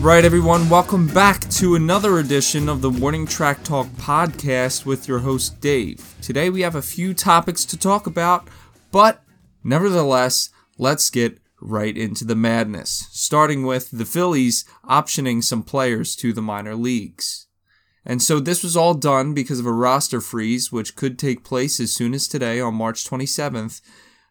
right, 0.00 0.24
everyone, 0.24 0.70
welcome 0.70 1.06
back 1.08 1.46
to 1.50 1.74
another 1.74 2.20
edition 2.20 2.70
of 2.70 2.80
the 2.80 2.88
Warning 2.88 3.26
Track 3.26 3.62
Talk 3.62 3.86
podcast 3.88 4.86
with 4.86 5.06
your 5.06 5.18
host, 5.18 5.60
Dave. 5.60 6.14
Today 6.22 6.48
we 6.48 6.62
have 6.62 6.74
a 6.74 6.80
few 6.80 7.12
topics 7.12 7.66
to 7.66 7.76
talk 7.76 8.06
about, 8.06 8.48
but 8.90 9.22
nevertheless, 9.62 10.48
let's 10.78 11.10
get 11.10 11.38
right 11.60 11.94
into 11.94 12.24
the 12.24 12.34
madness, 12.34 13.08
starting 13.10 13.66
with 13.66 13.90
the 13.90 14.06
Phillies 14.06 14.64
optioning 14.88 15.44
some 15.44 15.62
players 15.62 16.16
to 16.16 16.32
the 16.32 16.40
minor 16.40 16.74
leagues. 16.74 17.46
And 18.06 18.22
so 18.22 18.40
this 18.40 18.62
was 18.62 18.78
all 18.78 18.94
done 18.94 19.34
because 19.34 19.60
of 19.60 19.66
a 19.66 19.72
roster 19.72 20.22
freeze, 20.22 20.72
which 20.72 20.96
could 20.96 21.18
take 21.18 21.44
place 21.44 21.78
as 21.78 21.94
soon 21.94 22.14
as 22.14 22.26
today 22.26 22.58
on 22.58 22.74
March 22.74 23.04
27th. 23.04 23.82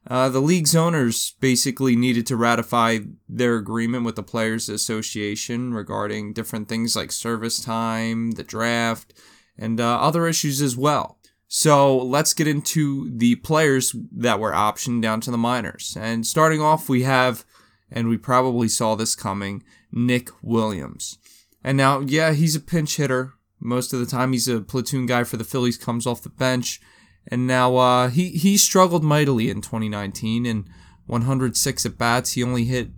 Uh, 0.07 0.29
the 0.29 0.41
league's 0.41 0.75
owners 0.75 1.35
basically 1.39 1.95
needed 1.95 2.25
to 2.25 2.35
ratify 2.35 2.99
their 3.27 3.55
agreement 3.55 4.05
with 4.05 4.15
the 4.15 4.23
Players 4.23 4.69
Association 4.69 5.73
regarding 5.73 6.33
different 6.33 6.67
things 6.67 6.95
like 6.95 7.11
service 7.11 7.59
time, 7.59 8.31
the 8.31 8.43
draft, 8.43 9.13
and 9.57 9.79
uh, 9.79 9.99
other 9.99 10.27
issues 10.27 10.61
as 10.61 10.77
well. 10.77 11.19
So 11.47 11.97
let's 11.97 12.33
get 12.33 12.47
into 12.47 13.09
the 13.11 13.35
players 13.35 13.95
that 14.11 14.39
were 14.39 14.51
optioned 14.51 15.01
down 15.01 15.19
to 15.21 15.31
the 15.31 15.37
minors. 15.37 15.97
And 15.99 16.25
starting 16.25 16.61
off, 16.61 16.87
we 16.87 17.03
have, 17.03 17.43
and 17.91 18.07
we 18.07 18.17
probably 18.17 18.67
saw 18.67 18.95
this 18.95 19.15
coming, 19.15 19.63
Nick 19.91 20.29
Williams. 20.43 21.17
And 21.63 21.75
now, 21.75 22.01
yeah, 22.01 22.33
he's 22.33 22.55
a 22.55 22.59
pinch 22.59 22.97
hitter. 22.97 23.33
Most 23.59 23.93
of 23.93 23.99
the 23.99 24.05
time, 24.05 24.31
he's 24.31 24.47
a 24.47 24.61
platoon 24.61 25.07
guy 25.07 25.23
for 25.23 25.37
the 25.37 25.43
Phillies, 25.43 25.77
comes 25.77 26.07
off 26.07 26.21
the 26.21 26.29
bench. 26.29 26.79
And 27.27 27.45
now 27.45 27.75
uh, 27.75 28.09
he 28.09 28.29
he 28.29 28.57
struggled 28.57 29.03
mightily 29.03 29.49
in 29.49 29.61
2019. 29.61 30.45
In 30.45 30.69
106 31.05 31.85
at 31.85 31.97
bats, 31.97 32.33
he 32.33 32.43
only 32.43 32.65
hit 32.65 32.89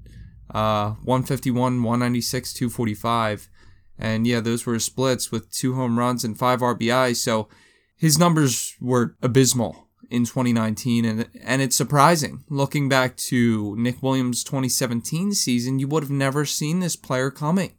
uh, 0.53 0.91
151, 1.03 1.81
196, 1.81 2.53
245, 2.53 3.50
and 3.97 4.28
yeah, 4.28 4.41
those 4.41 4.66
were 4.66 4.80
splits 4.80 5.31
with 5.31 5.52
two 5.52 5.75
home 5.75 5.97
runs 5.97 6.23
and 6.23 6.38
five 6.38 6.59
RBIs. 6.59 7.17
So 7.17 7.47
his 7.95 8.17
numbers 8.17 8.75
were 8.81 9.16
abysmal 9.22 9.88
in 10.09 10.25
2019, 10.25 11.06
and 11.06 11.30
and 11.41 11.61
it's 11.61 11.75
surprising 11.75 12.44
looking 12.50 12.89
back 12.89 13.16
to 13.17 13.75
Nick 13.78 14.03
Williams' 14.03 14.44
2017 14.44 15.33
season. 15.33 15.80
You 15.80 15.88
would 15.88 16.03
have 16.03 16.11
never 16.11 16.45
seen 16.45 16.80
this 16.80 16.95
player 16.95 17.31
coming. 17.31 17.73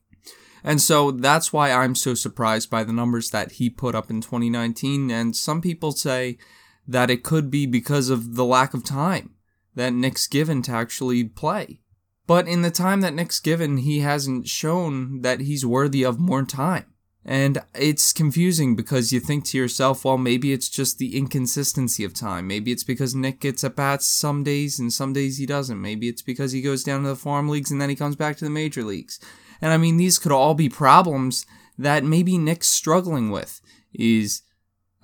And 0.65 0.81
so 0.81 1.11
that's 1.11 1.53
why 1.53 1.73
I'm 1.73 1.95
so 1.95 2.15
surprised 2.15 2.71
by 2.71 2.85
the 2.85 2.93
numbers 2.93 3.31
that 3.31 3.53
he 3.53 3.69
put 3.69 3.95
up 3.95 4.11
in 4.11 4.21
2019. 4.21 5.11
And 5.11 5.35
some 5.35 5.61
people 5.61 5.93
say 5.93 6.39
that 6.87 7.11
it 7.11 7.25
could 7.25 7.51
be 7.51 7.67
because 7.67 8.11
of 8.11 8.37
the 8.37 8.45
lack 8.45 8.75
of 8.75 8.85
time 8.85 9.35
that 9.75 9.93
Nick's 9.93 10.27
given 10.27 10.63
to 10.63 10.73
actually 10.73 11.25
play. 11.25 11.81
But 12.27 12.47
in 12.47 12.63
the 12.63 12.71
time 12.71 13.01
that 13.01 13.15
Nick's 13.15 13.41
given, 13.41 13.79
he 13.79 14.01
hasn't 14.01 14.49
shown 14.49 15.23
that 15.23 15.41
he's 15.41 15.67
worthy 15.67 16.05
of 16.05 16.21
more 16.21 16.45
time. 16.45 16.87
And 17.25 17.63
it's 17.75 18.13
confusing 18.13 18.75
because 18.75 19.13
you 19.13 19.21
think 19.21 19.45
to 19.47 19.59
yourself, 19.59 20.05
well, 20.05 20.19
maybe 20.19 20.53
it's 20.53 20.69
just 20.69 20.99
the 20.99 21.17
inconsistency 21.17 22.05
of 22.05 22.15
time. 22.15 22.49
Maybe 22.49 22.73
it's 22.73 22.83
because 22.83 23.15
Nick 23.15 23.39
gets 23.41 23.63
at 23.63 23.77
bats 23.77 24.07
some 24.07 24.43
days 24.43 24.81
and 24.81 24.93
some 24.93 25.13
days 25.13 25.39
he 25.39 25.47
doesn't. 25.47 25.81
Maybe 25.81 26.09
it's 26.09 26.23
because 26.23 26.51
he 26.51 26.63
goes 26.63 26.83
down 26.83 27.03
to 27.03 27.09
the 27.09 27.17
farm 27.17 27.49
leagues 27.49 27.71
and 27.71 27.81
then 27.81 27.91
he 27.91 27.97
comes 27.97 28.17
back 28.17 28.37
to 28.39 28.45
the 28.45 28.51
major 28.51 28.83
leagues. 28.83 29.21
And 29.63 29.73
I 29.73 29.79
mean, 29.79 29.97
these 29.97 30.19
could 30.19 30.33
all 30.33 30.55
be 30.55 30.69
problems 30.69 31.47
that 31.79 32.05
maybe 32.05 32.37
Nick's 32.37 32.67
struggling 32.67 33.31
with 33.31 33.61
is 33.95 34.43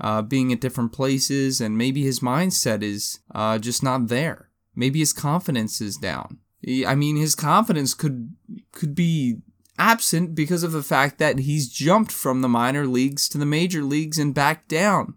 uh, 0.00 0.20
being 0.22 0.52
at 0.52 0.60
different 0.60 0.92
places, 0.92 1.60
and 1.60 1.78
maybe 1.78 2.02
his 2.02 2.20
mindset 2.20 2.82
is 2.82 3.20
uh, 3.34 3.58
just 3.58 3.82
not 3.82 4.08
there. 4.08 4.50
Maybe 4.74 4.98
his 4.98 5.12
confidence 5.12 5.80
is 5.80 5.96
down. 5.96 6.38
I 6.86 6.94
mean, 6.94 7.16
his 7.16 7.34
confidence 7.34 7.94
could 7.94 8.34
could 8.72 8.94
be 8.94 9.38
absent 9.78 10.34
because 10.34 10.64
of 10.64 10.72
the 10.72 10.82
fact 10.82 11.18
that 11.18 11.40
he's 11.40 11.68
jumped 11.68 12.10
from 12.10 12.40
the 12.40 12.48
minor 12.48 12.86
leagues 12.86 13.28
to 13.28 13.38
the 13.38 13.46
major 13.46 13.82
leagues 13.82 14.18
and 14.18 14.34
back 14.34 14.66
down. 14.66 15.14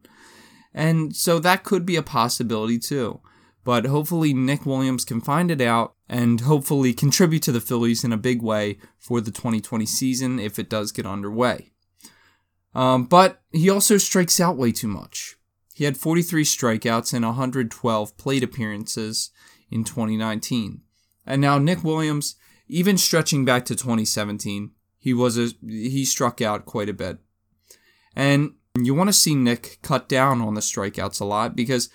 And 0.73 1.15
so 1.15 1.39
that 1.39 1.63
could 1.63 1.85
be 1.85 1.95
a 1.95 2.03
possibility 2.03 2.77
too. 2.77 3.21
But 3.63 3.85
hopefully, 3.85 4.33
Nick 4.33 4.65
Williams 4.65 5.05
can 5.05 5.21
find 5.21 5.51
it 5.51 5.61
out 5.61 5.93
and 6.09 6.41
hopefully 6.41 6.93
contribute 6.93 7.43
to 7.43 7.51
the 7.51 7.61
Phillies 7.61 8.03
in 8.03 8.11
a 8.11 8.17
big 8.17 8.41
way 8.41 8.77
for 8.97 9.21
the 9.21 9.31
2020 9.31 9.85
season 9.85 10.39
if 10.39 10.57
it 10.57 10.69
does 10.69 10.91
get 10.91 11.05
underway. 11.05 11.71
Um, 12.73 13.05
but 13.05 13.41
he 13.51 13.69
also 13.69 13.97
strikes 13.97 14.39
out 14.39 14.57
way 14.57 14.71
too 14.71 14.87
much. 14.87 15.35
He 15.73 15.83
had 15.83 15.97
43 15.97 16.43
strikeouts 16.43 17.13
and 17.13 17.25
112 17.25 18.17
plate 18.17 18.43
appearances 18.43 19.31
in 19.69 19.83
2019. 19.83 20.81
And 21.25 21.41
now 21.41 21.57
Nick 21.57 21.83
Williams, 21.83 22.35
even 22.67 22.97
stretching 22.97 23.45
back 23.45 23.65
to 23.65 23.75
2017, 23.75 24.71
he 24.97 25.13
was 25.13 25.37
a, 25.37 25.49
he 25.65 26.05
struck 26.05 26.41
out 26.41 26.65
quite 26.65 26.89
a 26.89 26.93
bit. 26.93 27.19
And 28.15 28.53
you 28.79 28.93
want 28.93 29.09
to 29.09 29.13
see 29.13 29.35
Nick 29.35 29.79
cut 29.81 30.07
down 30.07 30.41
on 30.41 30.53
the 30.53 30.61
strikeouts 30.61 31.21
a 31.21 31.25
lot 31.25 31.55
because 31.55 31.89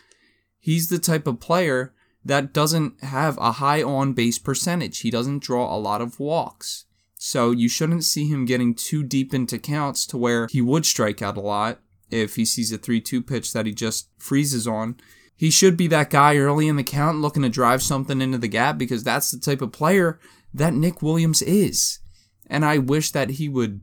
he's 0.67 0.89
the 0.89 0.99
type 0.99 1.29
of 1.29 1.39
player 1.39 1.95
that 2.25 2.53
doesn't 2.53 3.01
have 3.05 3.39
a 3.39 3.53
high 3.53 3.85
on 3.85 4.15
base 4.15 4.37
percentage. 4.37 4.99
He 4.99 5.13
doesn't 5.13 5.45
draw 5.45 5.73
a 5.73 5.79
lot 5.79 6.01
of 6.01 6.19
walks. 6.19 6.87
So 7.17 7.53
you 7.53 7.69
shouldn't 7.69 8.03
see 8.03 8.27
him 8.27 8.45
getting 8.45 8.75
too 8.75 9.05
deep 9.05 9.33
into 9.33 9.61
counts 9.61 10.05
to 10.07 10.19
where 10.19 10.49
he 10.49 10.61
would 10.61 10.85
strike 10.85 11.23
out 11.23 11.37
a 11.37 11.41
lot 11.41 11.79
if 12.11 12.35
he 12.35 12.45
sees 12.45 12.73
a 12.73 12.79
3 12.79 13.01
2 13.01 13.23
pitch 13.23 13.53
that 13.53 13.65
he 13.65 13.73
just 13.73 14.09
freezes 14.19 14.67
on. 14.67 14.97
He 15.37 15.53
should 15.53 15.77
be 15.77 15.87
that 15.87 16.11
guy 16.11 16.37
early 16.37 16.67
in 16.67 16.75
the 16.75 16.83
count 16.83 17.19
looking 17.19 17.45
to 17.45 17.49
drive 17.49 17.81
something 17.81 18.21
into 18.21 18.39
the 18.39 18.49
gap 18.49 18.77
because 18.77 19.05
that's 19.05 19.31
the 19.31 19.39
type 19.39 19.63
of 19.63 19.71
player 19.71 20.19
that 20.53 20.75
Nick 20.75 21.01
Williams 21.01 21.43
is. 21.43 22.01
And 22.49 22.65
I 22.65 22.79
wish 22.79 23.13
that 23.13 23.31
he 23.31 23.49
would 23.49 23.83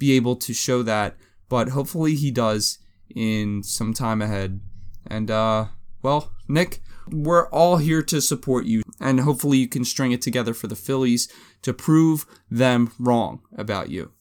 be 0.00 0.16
able 0.16 0.34
to 0.34 0.52
show 0.52 0.82
that, 0.82 1.16
but 1.48 1.68
hopefully 1.68 2.16
he 2.16 2.32
does 2.32 2.78
in 3.14 3.62
some 3.62 3.94
time 3.94 4.20
ahead. 4.20 4.58
And, 5.06 5.30
uh, 5.30 5.66
well, 6.04 6.32
Nick, 6.46 6.82
we're 7.10 7.48
all 7.48 7.78
here 7.78 8.02
to 8.02 8.20
support 8.20 8.66
you, 8.66 8.82
and 9.00 9.20
hopefully 9.20 9.58
you 9.58 9.66
can 9.66 9.84
string 9.84 10.12
it 10.12 10.20
together 10.22 10.52
for 10.52 10.66
the 10.66 10.76
Phillies 10.76 11.28
to 11.62 11.72
prove 11.72 12.26
them 12.50 12.92
wrong 12.98 13.40
about 13.56 13.88
you. 13.88 14.12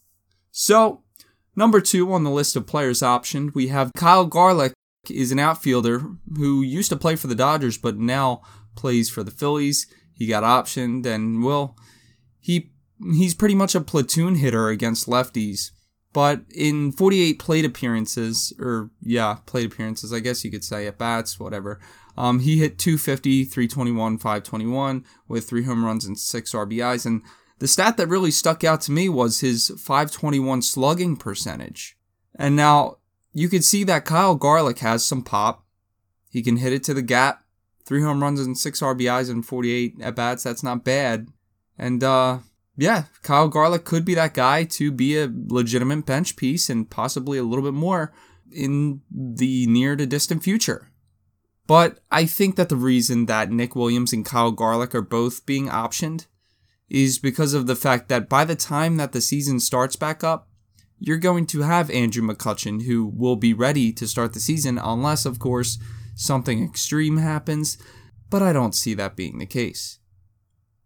So, 0.50 1.04
number 1.56 1.82
two 1.82 2.12
on 2.14 2.24
the 2.24 2.32
list 2.32 2.56
of 2.56 2.66
players 2.66 3.02
optioned, 3.02 3.54
we 3.54 3.68
have 3.68 3.92
Kyle 3.96 4.26
Garlick 4.26 4.74
is 5.10 5.34
an 5.34 5.40
outfielder 5.40 6.02
who 6.38 6.62
used 6.62 6.90
to 6.90 6.96
play 6.96 7.18
for 7.18 7.28
the 7.28 7.36
Dodgers 7.36 7.78
but 7.78 7.98
now 7.98 8.42
plays 8.76 9.10
for 9.10 9.22
the 9.22 9.32
Phillies. 9.32 9.86
He 10.14 10.26
got 10.26 10.44
optioned 10.44 11.06
and 11.06 11.44
well, 11.44 11.76
he 12.40 12.72
he's 13.02 13.36
pretty 13.36 13.56
much 13.56 13.76
a 13.76 13.82
platoon 13.82 14.36
hitter 14.36 14.70
against 14.70 15.08
lefties. 15.08 15.72
But 16.14 16.42
in 16.54 16.92
48 16.92 17.40
plate 17.40 17.66
appearances, 17.66 18.54
or 18.60 18.92
yeah, 19.02 19.38
plate 19.48 19.66
appearances, 19.66 20.14
I 20.14 20.20
guess 20.20 20.46
you 20.46 20.52
could 20.52 20.64
say 20.64 20.86
at 20.86 21.00
bats, 21.00 21.40
whatever. 21.40 21.80
Um, 22.16 22.40
he 22.40 22.60
hit 22.60 22.78
250, 22.78 23.46
321, 23.46 24.20
521 24.20 25.04
with 25.28 25.50
three 25.50 25.64
home 25.64 25.84
runs 25.84 26.06
and 26.06 26.18
six 26.18 26.54
RBIs. 26.54 27.08
And 27.08 27.24
the 27.58 27.68
stat 27.68 27.98
that 27.98 28.08
really 28.08 28.30
stuck 28.30 28.64
out 28.64 28.82
to 28.82 28.92
me 28.92 29.10
was 29.10 29.40
his 29.40 29.70
521 29.70 30.62
slugging 30.62 31.18
percentage. 31.18 31.98
And 32.36 32.56
now 32.56 32.98
you 33.34 33.50
could 33.50 33.64
see 33.64 33.84
that 33.86 34.06
Kyle 34.06 34.36
Garlick 34.36 34.80
has 34.80 35.04
some 35.04 35.24
pop. 35.24 35.66
He 36.30 36.44
can 36.44 36.58
hit 36.58 36.74
it 36.74 36.84
to 36.86 36.94
the 36.94 37.02
gap. 37.02 37.44
Three 37.86 38.02
home 38.02 38.22
runs 38.22 38.40
and 38.40 38.58
six 38.58 38.82
RBIs 38.82 39.30
in 39.30 39.42
48 39.42 39.96
at 40.02 40.16
bats. 40.16 40.44
That's 40.44 40.64
not 40.64 40.84
bad. 40.84 41.28
And 41.78 42.04
uh, 42.04 42.40
yeah, 42.76 43.04
Kyle 43.22 43.48
Garlick 43.48 43.86
could 43.86 44.04
be 44.04 44.16
that 44.16 44.34
guy 44.34 44.64
to 44.64 44.92
be 44.92 45.18
a 45.18 45.32
legitimate 45.48 46.06
bench 46.06 46.36
piece 46.36 46.70
and 46.70 46.90
possibly 46.90 47.38
a 47.38 47.44
little 47.44 47.64
bit 47.64 47.74
more 47.74 48.14
in 48.52 49.02
the 49.12 49.68
near 49.68 49.96
to 49.96 50.06
distant 50.06 50.44
future. 50.44 50.92
But 51.68 52.00
I 52.12 52.26
think 52.26 52.56
that 52.56 52.70
the 52.70 52.76
reason 52.76 53.28
that 53.28 53.52
Nick 53.52 53.76
Williams 53.76 54.12
and 54.12 54.26
Kyle 54.26 54.52
Garlick 54.52 54.94
are 54.94 55.02
both 55.02 55.46
being 55.46 55.68
optioned 55.68 56.26
is 56.90 57.20
because 57.20 57.54
of 57.54 57.68
the 57.68 57.76
fact 57.76 58.10
that 58.10 58.28
by 58.28 58.44
the 58.44 58.56
time 58.56 58.98
that 58.98 59.14
the 59.14 59.22
season 59.22 59.60
starts 59.60 59.96
back 59.96 60.24
up, 60.24 60.50
you're 61.00 61.18
going 61.18 61.46
to 61.48 61.62
have 61.62 61.90
Andrew 61.90 62.26
McCutchen 62.26 62.84
who 62.84 63.06
will 63.06 63.36
be 63.36 63.54
ready 63.54 63.92
to 63.94 64.08
start 64.08 64.34
the 64.34 64.40
season, 64.40 64.78
unless, 64.78 65.26
of 65.26 65.40
course, 65.40 65.78
something 66.16 66.64
extreme 66.64 67.18
happens. 67.18 67.78
But 68.30 68.42
I 68.42 68.54
don't 68.54 68.76
see 68.76 68.94
that 68.96 69.16
being 69.16 69.38
the 69.38 69.46
case. 69.46 70.00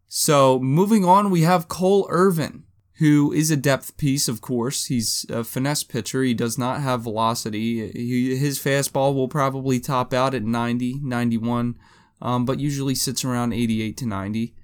So, 0.07 0.59
moving 0.59 1.03
on, 1.03 1.29
we 1.29 1.41
have 1.41 1.67
Cole 1.67 2.07
Irvin 2.09 2.63
who 2.97 3.31
is 3.31 3.51
a 3.51 3.57
depth 3.57 3.95
piece, 3.97 4.27
of 4.27 4.41
course. 4.41 4.85
He's 4.85 5.25
a 5.29 5.43
finesse 5.43 5.83
pitcher. 5.83 6.23
He 6.23 6.33
does 6.33 6.57
not 6.57 6.81
have 6.81 7.03
velocity. 7.03 7.91
He, 7.91 8.35
his 8.35 8.59
fastball 8.59 9.13
will 9.13 9.27
probably 9.27 9.79
top 9.79 10.13
out 10.13 10.33
at 10.33 10.43
90, 10.43 11.01
91, 11.03 11.75
um, 12.21 12.45
but 12.45 12.59
usually 12.59 12.95
sits 12.95 13.23
around 13.23 13.53
88 13.53 13.97
to 13.97 14.05
90. 14.07 14.55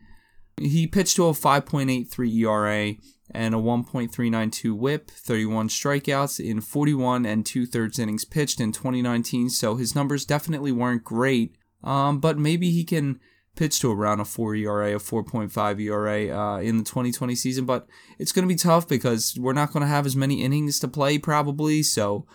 He 0.59 0.87
pitched 0.87 1.15
to 1.17 1.27
a 1.27 1.33
5.83 1.33 2.35
ERA 2.35 2.95
and 3.29 3.53
a 3.53 3.57
1.392 3.57 4.75
whip, 4.75 5.11
31 5.11 5.69
strikeouts 5.69 6.43
in 6.43 6.59
41 6.59 7.25
and 7.27 7.45
two 7.45 7.65
thirds 7.67 7.99
innings 7.99 8.25
pitched 8.25 8.59
in 8.59 8.71
2019, 8.71 9.49
so 9.49 9.75
his 9.75 9.95
numbers 9.95 10.25
definitely 10.25 10.71
weren't 10.71 11.03
great, 11.03 11.55
um, 11.83 12.19
but 12.19 12.37
maybe 12.37 12.71
he 12.71 12.83
can 12.83 13.19
pitch 13.55 13.79
to 13.79 13.91
around 13.91 14.19
a 14.19 14.25
4 14.25 14.55
ERA, 14.55 14.95
a 14.95 14.99
4.5 14.99 15.79
ERA 15.79 16.37
uh, 16.37 16.59
in 16.59 16.77
the 16.77 16.83
2020 16.83 17.35
season, 17.35 17.65
but 17.65 17.87
it's 18.17 18.31
going 18.31 18.47
to 18.47 18.53
be 18.53 18.57
tough 18.57 18.87
because 18.87 19.37
we're 19.39 19.53
not 19.53 19.71
going 19.71 19.81
to 19.81 19.87
have 19.87 20.05
as 20.05 20.15
many 20.15 20.43
innings 20.43 20.79
to 20.79 20.87
play 20.87 21.17
probably. 21.17 21.83
So 21.83 22.25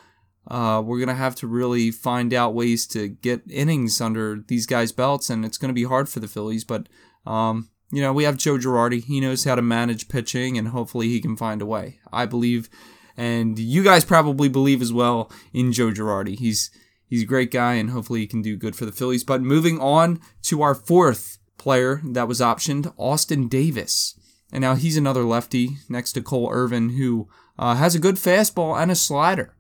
uh, 0.49 0.83
we're 0.85 0.99
going 0.99 1.09
to 1.09 1.15
have 1.15 1.35
to 1.37 1.47
really 1.47 1.91
find 1.91 2.33
out 2.33 2.55
ways 2.55 2.87
to 2.89 3.09
get 3.09 3.43
innings 3.51 4.01
under 4.01 4.43
these 4.47 4.67
guys' 4.67 4.93
belts, 4.93 5.29
and 5.29 5.45
it's 5.45 5.59
going 5.59 5.69
to 5.69 5.75
be 5.75 5.85
hard 5.85 6.09
for 6.09 6.21
the 6.21 6.29
Phillies. 6.29 6.65
But, 6.65 6.89
um, 7.27 7.69
you 7.91 8.01
know, 8.01 8.13
we 8.13 8.25
have 8.25 8.37
Joe 8.37 8.57
Girardi. 8.57 9.05
He 9.05 9.21
knows 9.21 9.45
how 9.45 9.57
to 9.57 9.63
manage 9.63 10.09
pitching, 10.09 10.57
and 10.57 10.69
hopefully 10.69 11.09
he 11.09 11.21
can 11.21 11.37
find 11.37 11.61
a 11.61 11.67
way. 11.67 12.01
I 12.13 12.25
believe, 12.25 12.71
and 13.17 13.59
you 13.59 13.85
guys 13.85 14.05
probably 14.05 14.49
believe 14.49 14.81
as 14.81 14.93
well 14.93 15.31
in 15.53 15.73
Joe 15.73 15.91
Girardi. 15.91 16.39
He's 16.39 16.71
he's 17.09 17.23
a 17.23 17.27
great 17.27 17.51
guy, 17.51 17.75
and 17.75 17.91
hopefully 17.91 18.21
he 18.21 18.27
can 18.27 18.43
do 18.43 18.57
good 18.57 18.77
for 18.77 18.85
the 18.85 18.93
Phillies. 18.93 19.25
But 19.25 19.43
moving 19.43 19.81
on 19.81 20.21
to 20.43 20.63
our 20.63 20.75
fourth 20.75 21.39
player 21.57 22.01
that 22.05 22.29
was 22.29 22.41
optioned, 22.41 22.93
Austin 22.97 23.49
Davis. 23.49 24.19
And 24.53 24.63
now 24.63 24.75
he's 24.75 24.97
another 24.97 25.25
lefty 25.25 25.79
next 25.89 26.13
to 26.13 26.23
Cole 26.23 26.51
Irvin, 26.51 26.91
who 26.91 27.29
uh, 27.59 27.75
has 27.75 27.95
a 27.95 28.01
good 28.01 28.17
fastball 28.17 28.81
and 28.81 28.91
a 28.91 28.95
slider. 28.95 29.55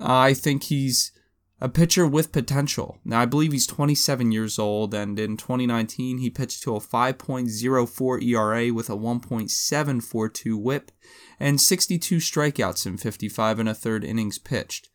Uh, 0.00 0.16
I 0.16 0.34
think 0.34 0.64
he's 0.64 1.12
a 1.60 1.68
pitcher 1.68 2.06
with 2.06 2.32
potential. 2.32 2.98
Now, 3.04 3.20
I 3.20 3.26
believe 3.26 3.52
he's 3.52 3.66
27 3.66 4.32
years 4.32 4.58
old, 4.58 4.94
and 4.94 5.18
in 5.18 5.36
2019, 5.36 6.18
he 6.18 6.30
pitched 6.30 6.62
to 6.62 6.74
a 6.74 6.80
5.04 6.80 8.22
ERA 8.22 8.72
with 8.72 8.88
a 8.88 8.96
1.742 8.96 10.58
whip 10.58 10.90
and 11.38 11.60
62 11.60 12.16
strikeouts 12.16 12.86
in 12.86 12.96
55 12.96 13.58
and 13.58 13.68
a 13.68 13.74
third 13.74 14.04
innings 14.04 14.38
pitched. 14.38 14.88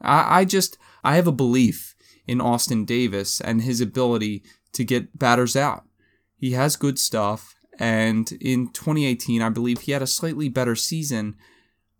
I, 0.00 0.40
I 0.40 0.44
just, 0.44 0.78
I 1.04 1.16
have 1.16 1.26
a 1.26 1.32
belief 1.32 1.94
in 2.26 2.40
Austin 2.40 2.84
Davis 2.84 3.40
and 3.40 3.62
his 3.62 3.80
ability 3.80 4.42
to 4.72 4.84
get 4.84 5.18
batters 5.18 5.56
out. 5.56 5.84
He 6.36 6.52
has 6.52 6.76
good 6.76 6.98
stuff, 6.98 7.54
and 7.78 8.30
in 8.40 8.68
2018, 8.68 9.42
I 9.42 9.48
believe 9.48 9.80
he 9.80 9.92
had 9.92 10.02
a 10.02 10.06
slightly 10.06 10.48
better 10.48 10.74
season, 10.74 11.36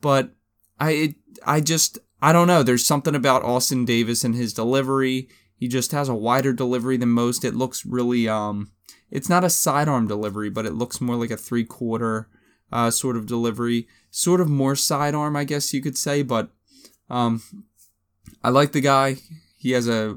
but 0.00 0.31
I, 0.79 0.91
it, 0.93 1.14
I 1.44 1.61
just, 1.61 1.99
I 2.23 2.32
don't 2.32 2.47
know. 2.47 2.62
There's 2.62 2.85
something 2.85 3.14
about 3.14 3.44
Austin 3.44 3.85
Davis 3.85 4.25
and 4.25 4.35
his 4.35 4.55
delivery. 4.55 5.29
He 5.56 5.69
just 5.69 5.93
has 5.93 6.08
a 6.08 6.14
wider 6.14 6.53
delivery 6.53 6.96
than 6.96 7.11
most. 7.11 7.44
It 7.44 7.55
looks 7.55 7.85
really, 7.85 8.29
um, 8.29 8.73
it's 9.11 9.29
not 9.29 9.44
a 9.44 9.50
sidearm 9.50 10.06
delivery, 10.06 10.49
but 10.49 10.67
it 10.67 10.75
looks 10.75 11.00
more 11.00 11.17
like 11.17 11.31
a 11.31 11.37
three 11.37 11.64
quarter 11.64 12.29
uh, 12.73 12.91
sort 12.91 13.17
of 13.17 13.26
delivery, 13.26 13.88
sort 14.11 14.41
of 14.41 14.49
more 14.49 14.76
sidearm, 14.76 15.37
I 15.37 15.44
guess 15.44 15.75
you 15.75 15.82
could 15.82 15.99
say. 15.99 16.23
But 16.23 16.50
um, 17.08 17.43
I 18.43 18.50
like 18.50 18.72
the 18.72 18.81
guy. 18.81 19.17
He 19.56 19.72
has 19.72 19.88
a 19.88 20.17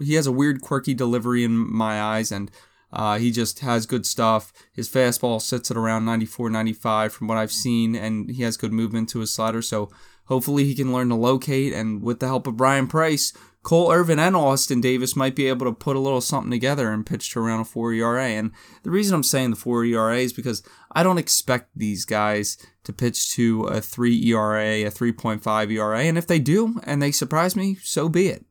he 0.00 0.14
has 0.14 0.26
a 0.26 0.32
weird, 0.32 0.60
quirky 0.60 0.94
delivery 0.94 1.44
in 1.44 1.56
my 1.56 2.00
eyes, 2.00 2.30
and 2.30 2.50
uh, 2.92 3.18
he 3.18 3.30
just 3.30 3.60
has 3.60 3.86
good 3.86 4.06
stuff. 4.06 4.52
His 4.72 4.88
fastball 4.88 5.42
sits 5.42 5.70
at 5.70 5.76
around 5.76 6.04
94, 6.04 6.50
95 6.50 7.12
from 7.12 7.28
what 7.28 7.36
I've 7.36 7.52
seen, 7.52 7.94
and 7.94 8.30
he 8.30 8.42
has 8.44 8.56
good 8.56 8.72
movement 8.72 9.08
to 9.10 9.18
his 9.18 9.32
slider. 9.32 9.60
So 9.60 9.90
Hopefully, 10.28 10.64
he 10.64 10.74
can 10.74 10.92
learn 10.92 11.08
to 11.08 11.14
locate, 11.14 11.72
and 11.72 12.02
with 12.02 12.20
the 12.20 12.26
help 12.26 12.46
of 12.46 12.56
Bryan 12.56 12.86
Price, 12.86 13.32
Cole 13.62 13.92
Irvin 13.92 14.18
and 14.18 14.36
Austin 14.36 14.80
Davis 14.80 15.16
might 15.16 15.34
be 15.34 15.46
able 15.46 15.66
to 15.66 15.72
put 15.72 15.96
a 15.96 16.00
little 16.00 16.20
something 16.20 16.50
together 16.50 16.90
and 16.90 17.04
pitch 17.04 17.30
to 17.32 17.40
around 17.40 17.60
a 17.60 17.64
4 17.64 17.92
ERA. 17.92 18.24
And 18.24 18.52
the 18.82 18.90
reason 18.90 19.14
I'm 19.14 19.22
saying 19.22 19.50
the 19.50 19.56
4 19.56 19.84
ERA 19.84 20.16
is 20.16 20.32
because 20.32 20.62
I 20.92 21.02
don't 21.02 21.18
expect 21.18 21.70
these 21.76 22.04
guys 22.04 22.56
to 22.84 22.92
pitch 22.92 23.30
to 23.32 23.64
a 23.64 23.80
3 23.80 24.26
ERA, 24.28 24.86
a 24.86 24.90
3.5 24.90 25.72
ERA. 25.72 26.00
And 26.00 26.16
if 26.16 26.26
they 26.26 26.38
do 26.38 26.80
and 26.84 27.02
they 27.02 27.12
surprise 27.12 27.56
me, 27.56 27.74
so 27.82 28.08
be 28.08 28.28
it. 28.28 28.46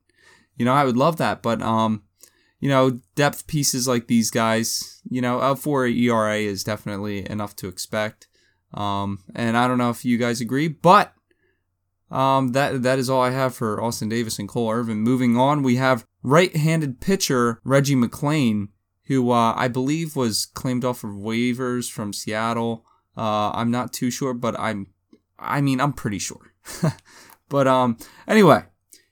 You 0.56 0.64
know, 0.64 0.74
I 0.74 0.84
would 0.84 0.96
love 0.96 1.16
that. 1.16 1.42
But, 1.42 1.62
um, 1.62 2.02
you 2.60 2.68
know, 2.68 3.00
depth 3.14 3.46
pieces 3.46 3.88
like 3.88 4.06
these 4.06 4.30
guys, 4.30 5.00
you 5.08 5.20
know, 5.20 5.40
a 5.40 5.56
4 5.56 5.86
ERA 5.86 6.36
is 6.36 6.62
definitely 6.62 7.28
enough 7.28 7.56
to 7.56 7.68
expect. 7.68 8.28
Um, 8.74 9.20
and 9.34 9.56
I 9.56 9.66
don't 9.66 9.78
know 9.78 9.90
if 9.90 10.04
you 10.04 10.18
guys 10.18 10.40
agree, 10.40 10.68
but 10.68 11.12
um, 12.10 12.52
that 12.52 12.82
that 12.82 12.98
is 12.98 13.10
all 13.10 13.22
I 13.22 13.30
have 13.30 13.54
for 13.54 13.82
Austin 13.82 14.08
Davis 14.08 14.38
and 14.38 14.48
Cole 14.48 14.70
Irvin. 14.70 14.98
Moving 14.98 15.36
on, 15.36 15.62
we 15.62 15.76
have 15.76 16.06
right-handed 16.22 17.00
pitcher 17.00 17.60
Reggie 17.64 17.96
McClain, 17.96 18.68
who 19.04 19.30
uh, 19.30 19.54
I 19.54 19.68
believe 19.68 20.16
was 20.16 20.46
claimed 20.46 20.84
off 20.84 21.04
of 21.04 21.10
waivers 21.10 21.90
from 21.90 22.12
Seattle. 22.12 22.84
Uh, 23.16 23.50
I'm 23.50 23.70
not 23.70 23.92
too 23.92 24.10
sure, 24.10 24.32
but 24.32 24.58
I'm, 24.58 24.86
I 25.38 25.60
mean, 25.60 25.80
I'm 25.80 25.92
pretty 25.92 26.18
sure. 26.18 26.54
but 27.48 27.66
um, 27.66 27.98
anyway, 28.26 28.64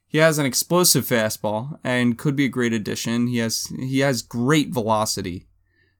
he 0.06 0.18
has 0.18 0.38
an 0.38 0.46
explosive 0.46 1.04
fastball 1.04 1.78
and 1.84 2.16
could 2.16 2.36
be 2.36 2.46
a 2.46 2.50
great 2.50 2.72
addition. 2.72 3.26
He 3.26 3.38
has 3.38 3.66
he 3.78 3.98
has 3.98 4.22
great 4.22 4.70
velocity, 4.70 5.48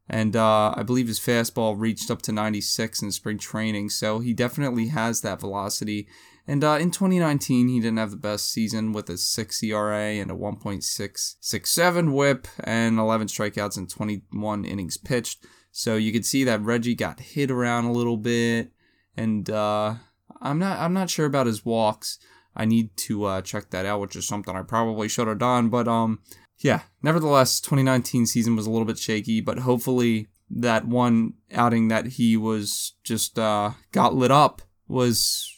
and 0.08 0.34
uh, 0.34 0.72
I 0.74 0.82
believe 0.82 1.08
his 1.08 1.20
fastball 1.20 1.78
reached 1.78 2.10
up 2.10 2.22
to 2.22 2.32
96 2.32 3.02
in 3.02 3.12
spring 3.12 3.36
training. 3.36 3.90
So 3.90 4.20
he 4.20 4.32
definitely 4.32 4.88
has 4.88 5.20
that 5.20 5.40
velocity 5.40 6.08
and 6.46 6.62
uh, 6.62 6.78
in 6.80 6.90
2019, 6.90 7.68
he 7.68 7.80
didn't 7.80 7.98
have 7.98 8.12
the 8.12 8.16
best 8.16 8.50
season 8.52 8.92
with 8.92 9.10
a 9.10 9.16
6 9.16 9.62
ERA 9.62 10.14
and 10.14 10.30
a 10.30 10.34
1.667 10.34 12.12
whip 12.12 12.46
and 12.60 12.98
11 12.98 13.26
strikeouts 13.26 13.76
and 13.76 13.90
21 13.90 14.64
innings 14.64 14.96
pitched. 14.96 15.44
So 15.72 15.96
you 15.96 16.12
could 16.12 16.24
see 16.24 16.44
that 16.44 16.62
Reggie 16.62 16.94
got 16.94 17.20
hit 17.20 17.50
around 17.50 17.84
a 17.84 17.92
little 17.92 18.16
bit, 18.16 18.72
and 19.16 19.48
uh, 19.50 19.96
I'm 20.40 20.58
not 20.58 20.78
I'm 20.78 20.94
not 20.94 21.10
sure 21.10 21.26
about 21.26 21.46
his 21.46 21.64
walks. 21.64 22.18
I 22.54 22.64
need 22.64 22.96
to 22.98 23.24
uh, 23.24 23.42
check 23.42 23.70
that 23.70 23.84
out, 23.84 24.00
which 24.00 24.16
is 24.16 24.26
something 24.26 24.56
I 24.56 24.62
probably 24.62 25.08
should 25.08 25.28
have 25.28 25.38
done. 25.38 25.68
But 25.68 25.86
um, 25.86 26.20
yeah. 26.58 26.82
Nevertheless, 27.02 27.60
2019 27.60 28.26
season 28.26 28.56
was 28.56 28.66
a 28.66 28.70
little 28.70 28.86
bit 28.86 28.98
shaky, 28.98 29.40
but 29.40 29.58
hopefully 29.58 30.28
that 30.48 30.86
one 30.86 31.34
outing 31.52 31.88
that 31.88 32.06
he 32.06 32.36
was 32.36 32.94
just 33.04 33.38
uh, 33.38 33.72
got 33.92 34.14
lit 34.14 34.30
up 34.30 34.62
was 34.88 35.52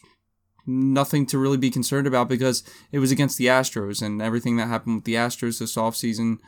nothing 0.68 1.26
to 1.26 1.38
really 1.38 1.56
be 1.56 1.70
concerned 1.70 2.06
about 2.06 2.28
because 2.28 2.62
it 2.92 2.98
was 2.98 3.10
against 3.10 3.38
the 3.38 3.46
Astros 3.46 4.02
and 4.02 4.20
everything 4.20 4.56
that 4.56 4.68
happened 4.68 4.96
with 4.96 5.04
the 5.04 5.14
Astros 5.14 5.58
this 5.58 5.76
offseason, 5.76 6.38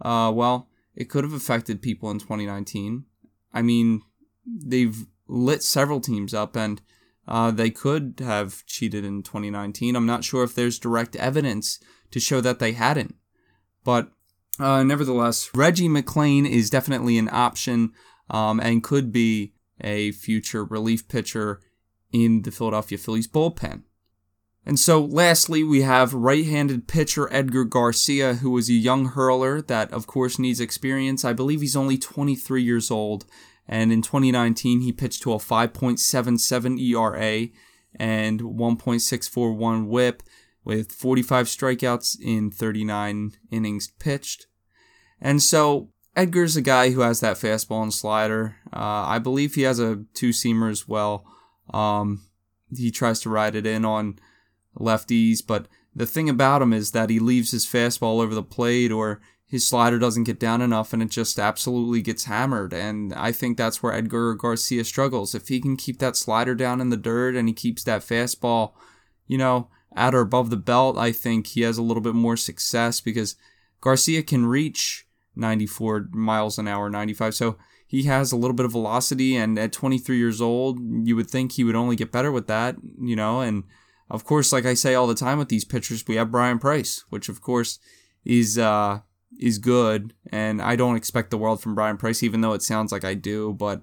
uh, 0.00 0.32
well, 0.34 0.68
it 0.94 1.10
could 1.10 1.24
have 1.24 1.32
affected 1.32 1.82
people 1.82 2.10
in 2.10 2.18
2019. 2.18 3.04
I 3.52 3.62
mean, 3.62 4.02
they've 4.46 5.06
lit 5.28 5.62
several 5.62 6.00
teams 6.00 6.32
up 6.32 6.56
and 6.56 6.80
uh, 7.28 7.50
they 7.50 7.70
could 7.70 8.20
have 8.20 8.64
cheated 8.66 9.04
in 9.04 9.22
2019. 9.22 9.94
I'm 9.94 10.06
not 10.06 10.24
sure 10.24 10.42
if 10.42 10.54
there's 10.54 10.78
direct 10.78 11.14
evidence 11.16 11.78
to 12.12 12.20
show 12.20 12.40
that 12.40 12.58
they 12.58 12.72
hadn't. 12.72 13.14
But 13.84 14.10
uh, 14.58 14.82
nevertheless, 14.82 15.50
Reggie 15.54 15.88
McClain 15.88 16.48
is 16.48 16.70
definitely 16.70 17.18
an 17.18 17.28
option 17.30 17.92
um, 18.30 18.58
and 18.60 18.82
could 18.82 19.12
be 19.12 19.52
a 19.80 20.12
future 20.12 20.64
relief 20.64 21.08
pitcher 21.08 21.60
in 22.24 22.42
the 22.42 22.50
Philadelphia 22.50 22.98
Phillies 22.98 23.28
bullpen. 23.28 23.82
And 24.64 24.80
so, 24.80 25.04
lastly, 25.04 25.62
we 25.62 25.82
have 25.82 26.12
right 26.12 26.44
handed 26.44 26.88
pitcher 26.88 27.32
Edgar 27.32 27.64
Garcia, 27.64 28.34
who 28.34 28.56
is 28.58 28.68
a 28.68 28.72
young 28.72 29.06
hurler 29.06 29.62
that, 29.62 29.92
of 29.92 30.08
course, 30.08 30.40
needs 30.40 30.58
experience. 30.58 31.24
I 31.24 31.32
believe 31.32 31.60
he's 31.60 31.76
only 31.76 31.96
23 31.96 32.62
years 32.62 32.90
old. 32.90 33.26
And 33.68 33.92
in 33.92 34.02
2019, 34.02 34.80
he 34.80 34.92
pitched 34.92 35.22
to 35.22 35.32
a 35.32 35.36
5.77 35.36 36.80
ERA 36.80 37.48
and 37.94 38.40
1.641 38.40 39.86
whip 39.86 40.22
with 40.64 40.90
45 40.90 41.46
strikeouts 41.46 42.16
in 42.20 42.50
39 42.50 43.32
innings 43.52 43.88
pitched. 44.00 44.46
And 45.20 45.40
so, 45.40 45.90
Edgar's 46.16 46.56
a 46.56 46.62
guy 46.62 46.90
who 46.90 47.02
has 47.02 47.20
that 47.20 47.36
fastball 47.36 47.82
and 47.82 47.94
slider. 47.94 48.56
Uh, 48.72 49.04
I 49.06 49.20
believe 49.20 49.54
he 49.54 49.62
has 49.62 49.78
a 49.78 50.04
two 50.14 50.30
seamer 50.30 50.70
as 50.70 50.88
well. 50.88 51.24
Um, 51.72 52.22
he 52.74 52.90
tries 52.90 53.20
to 53.20 53.30
ride 53.30 53.54
it 53.54 53.66
in 53.66 53.84
on 53.84 54.18
lefties, 54.78 55.40
but 55.46 55.66
the 55.94 56.06
thing 56.06 56.28
about 56.28 56.62
him 56.62 56.72
is 56.72 56.90
that 56.92 57.10
he 57.10 57.18
leaves 57.18 57.52
his 57.52 57.66
fastball 57.66 58.22
over 58.22 58.34
the 58.34 58.42
plate 58.42 58.92
or 58.92 59.20
his 59.48 59.66
slider 59.66 59.98
doesn't 59.98 60.24
get 60.24 60.40
down 60.40 60.60
enough 60.60 60.92
and 60.92 61.02
it 61.02 61.08
just 61.08 61.38
absolutely 61.38 62.02
gets 62.02 62.24
hammered. 62.24 62.74
And 62.74 63.14
I 63.14 63.32
think 63.32 63.56
that's 63.56 63.82
where 63.82 63.92
Edgar 63.92 64.34
Garcia 64.34 64.84
struggles. 64.84 65.34
If 65.34 65.48
he 65.48 65.60
can 65.60 65.76
keep 65.76 65.98
that 66.00 66.16
slider 66.16 66.54
down 66.54 66.80
in 66.80 66.90
the 66.90 66.96
dirt 66.96 67.36
and 67.36 67.48
he 67.48 67.54
keeps 67.54 67.84
that 67.84 68.02
fastball, 68.02 68.72
you 69.26 69.38
know, 69.38 69.68
at 69.94 70.14
or 70.14 70.20
above 70.20 70.50
the 70.50 70.56
belt, 70.56 70.98
I 70.98 71.12
think 71.12 71.46
he 71.46 71.62
has 71.62 71.78
a 71.78 71.82
little 71.82 72.02
bit 72.02 72.14
more 72.14 72.36
success 72.36 73.00
because 73.00 73.36
Garcia 73.80 74.22
can 74.22 74.46
reach 74.46 75.06
94 75.36 76.08
miles 76.12 76.58
an 76.58 76.66
hour, 76.66 76.90
95. 76.90 77.34
So 77.34 77.56
he 77.86 78.04
has 78.04 78.32
a 78.32 78.36
little 78.36 78.54
bit 78.54 78.66
of 78.66 78.72
velocity, 78.72 79.36
and 79.36 79.58
at 79.58 79.72
23 79.72 80.18
years 80.18 80.40
old, 80.40 80.78
you 81.06 81.14
would 81.16 81.30
think 81.30 81.52
he 81.52 81.64
would 81.64 81.76
only 81.76 81.96
get 81.96 82.12
better 82.12 82.32
with 82.32 82.48
that, 82.48 82.76
you 83.00 83.14
know. 83.14 83.40
And 83.40 83.64
of 84.10 84.24
course, 84.24 84.52
like 84.52 84.66
I 84.66 84.74
say 84.74 84.94
all 84.94 85.06
the 85.06 85.14
time 85.14 85.38
with 85.38 85.48
these 85.48 85.64
pitchers, 85.64 86.06
we 86.06 86.16
have 86.16 86.32
Bryan 86.32 86.58
Price, 86.58 87.04
which 87.10 87.28
of 87.28 87.40
course 87.40 87.78
is 88.24 88.58
uh, 88.58 89.00
is 89.38 89.58
good, 89.58 90.14
and 90.32 90.60
I 90.60 90.76
don't 90.76 90.96
expect 90.96 91.30
the 91.30 91.38
world 91.38 91.62
from 91.62 91.74
Bryan 91.74 91.96
Price, 91.96 92.22
even 92.22 92.40
though 92.40 92.54
it 92.54 92.62
sounds 92.62 92.90
like 92.90 93.04
I 93.04 93.14
do. 93.14 93.52
But 93.52 93.82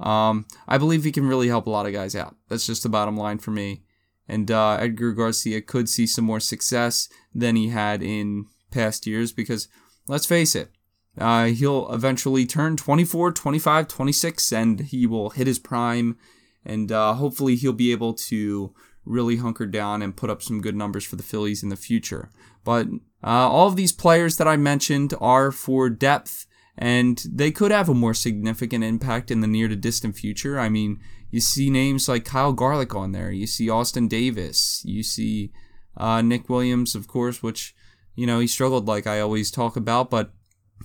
um, 0.00 0.46
I 0.66 0.78
believe 0.78 1.04
he 1.04 1.12
can 1.12 1.28
really 1.28 1.48
help 1.48 1.66
a 1.66 1.70
lot 1.70 1.86
of 1.86 1.92
guys 1.92 2.16
out. 2.16 2.36
That's 2.48 2.66
just 2.66 2.82
the 2.82 2.88
bottom 2.88 3.16
line 3.16 3.38
for 3.38 3.50
me. 3.50 3.82
And 4.28 4.50
uh, 4.50 4.78
Edgar 4.80 5.12
Garcia 5.12 5.60
could 5.60 5.88
see 5.88 6.06
some 6.06 6.24
more 6.24 6.40
success 6.40 7.08
than 7.34 7.56
he 7.56 7.68
had 7.68 8.02
in 8.02 8.46
past 8.70 9.06
years 9.06 9.32
because 9.32 9.68
let's 10.08 10.26
face 10.26 10.54
it, 10.54 10.70
Uh, 11.18 11.46
he'll 11.46 11.92
eventually 11.92 12.46
turn 12.46 12.76
24, 12.76 13.32
25, 13.32 13.88
26, 13.88 14.52
and 14.52 14.80
he 14.80 15.06
will 15.06 15.30
hit 15.30 15.46
his 15.46 15.58
prime. 15.58 16.16
And 16.64 16.90
uh, 16.90 17.14
hopefully, 17.14 17.56
he'll 17.56 17.72
be 17.72 17.92
able 17.92 18.14
to 18.14 18.74
really 19.04 19.36
hunker 19.36 19.66
down 19.66 20.00
and 20.00 20.16
put 20.16 20.30
up 20.30 20.42
some 20.42 20.60
good 20.60 20.76
numbers 20.76 21.04
for 21.04 21.16
the 21.16 21.22
Phillies 21.22 21.62
in 21.62 21.68
the 21.68 21.76
future. 21.76 22.30
But 22.64 22.86
uh, 23.22 23.48
all 23.48 23.68
of 23.68 23.76
these 23.76 23.92
players 23.92 24.36
that 24.36 24.48
I 24.48 24.56
mentioned 24.56 25.14
are 25.20 25.50
for 25.50 25.90
depth, 25.90 26.46
and 26.78 27.22
they 27.28 27.50
could 27.50 27.72
have 27.72 27.88
a 27.88 27.94
more 27.94 28.14
significant 28.14 28.84
impact 28.84 29.30
in 29.30 29.40
the 29.40 29.46
near 29.46 29.68
to 29.68 29.76
distant 29.76 30.16
future. 30.16 30.58
I 30.58 30.68
mean, 30.68 31.00
you 31.30 31.40
see 31.40 31.70
names 31.70 32.08
like 32.08 32.24
Kyle 32.24 32.52
Garlick 32.52 32.94
on 32.94 33.12
there, 33.12 33.30
you 33.30 33.46
see 33.46 33.68
Austin 33.68 34.06
Davis, 34.06 34.82
you 34.84 35.02
see 35.02 35.52
uh, 35.96 36.22
Nick 36.22 36.48
Williams, 36.48 36.94
of 36.94 37.08
course, 37.08 37.42
which, 37.42 37.74
you 38.14 38.26
know, 38.26 38.38
he 38.38 38.46
struggled 38.46 38.86
like 38.86 39.06
I 39.06 39.20
always 39.20 39.50
talk 39.50 39.76
about, 39.76 40.10
but 40.10 40.32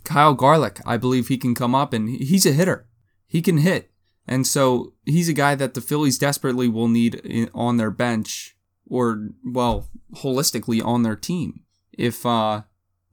Kyle 0.03 0.33
Garlick, 0.33 0.79
I 0.85 0.97
believe 0.97 1.27
he 1.27 1.37
can 1.37 1.55
come 1.55 1.75
up 1.75 1.93
and 1.93 2.09
he's 2.09 2.45
a 2.45 2.51
hitter. 2.51 2.87
He 3.27 3.41
can 3.41 3.57
hit. 3.57 3.91
And 4.27 4.45
so 4.45 4.93
he's 5.05 5.29
a 5.29 5.33
guy 5.33 5.55
that 5.55 5.73
the 5.73 5.81
Phillies 5.81 6.17
desperately 6.17 6.67
will 6.67 6.87
need 6.87 7.49
on 7.53 7.77
their 7.77 7.91
bench 7.91 8.57
or, 8.85 9.29
well, 9.45 9.89
holistically 10.15 10.83
on 10.83 11.03
their 11.03 11.15
team 11.15 11.61
if 11.93 12.25
uh, 12.25 12.63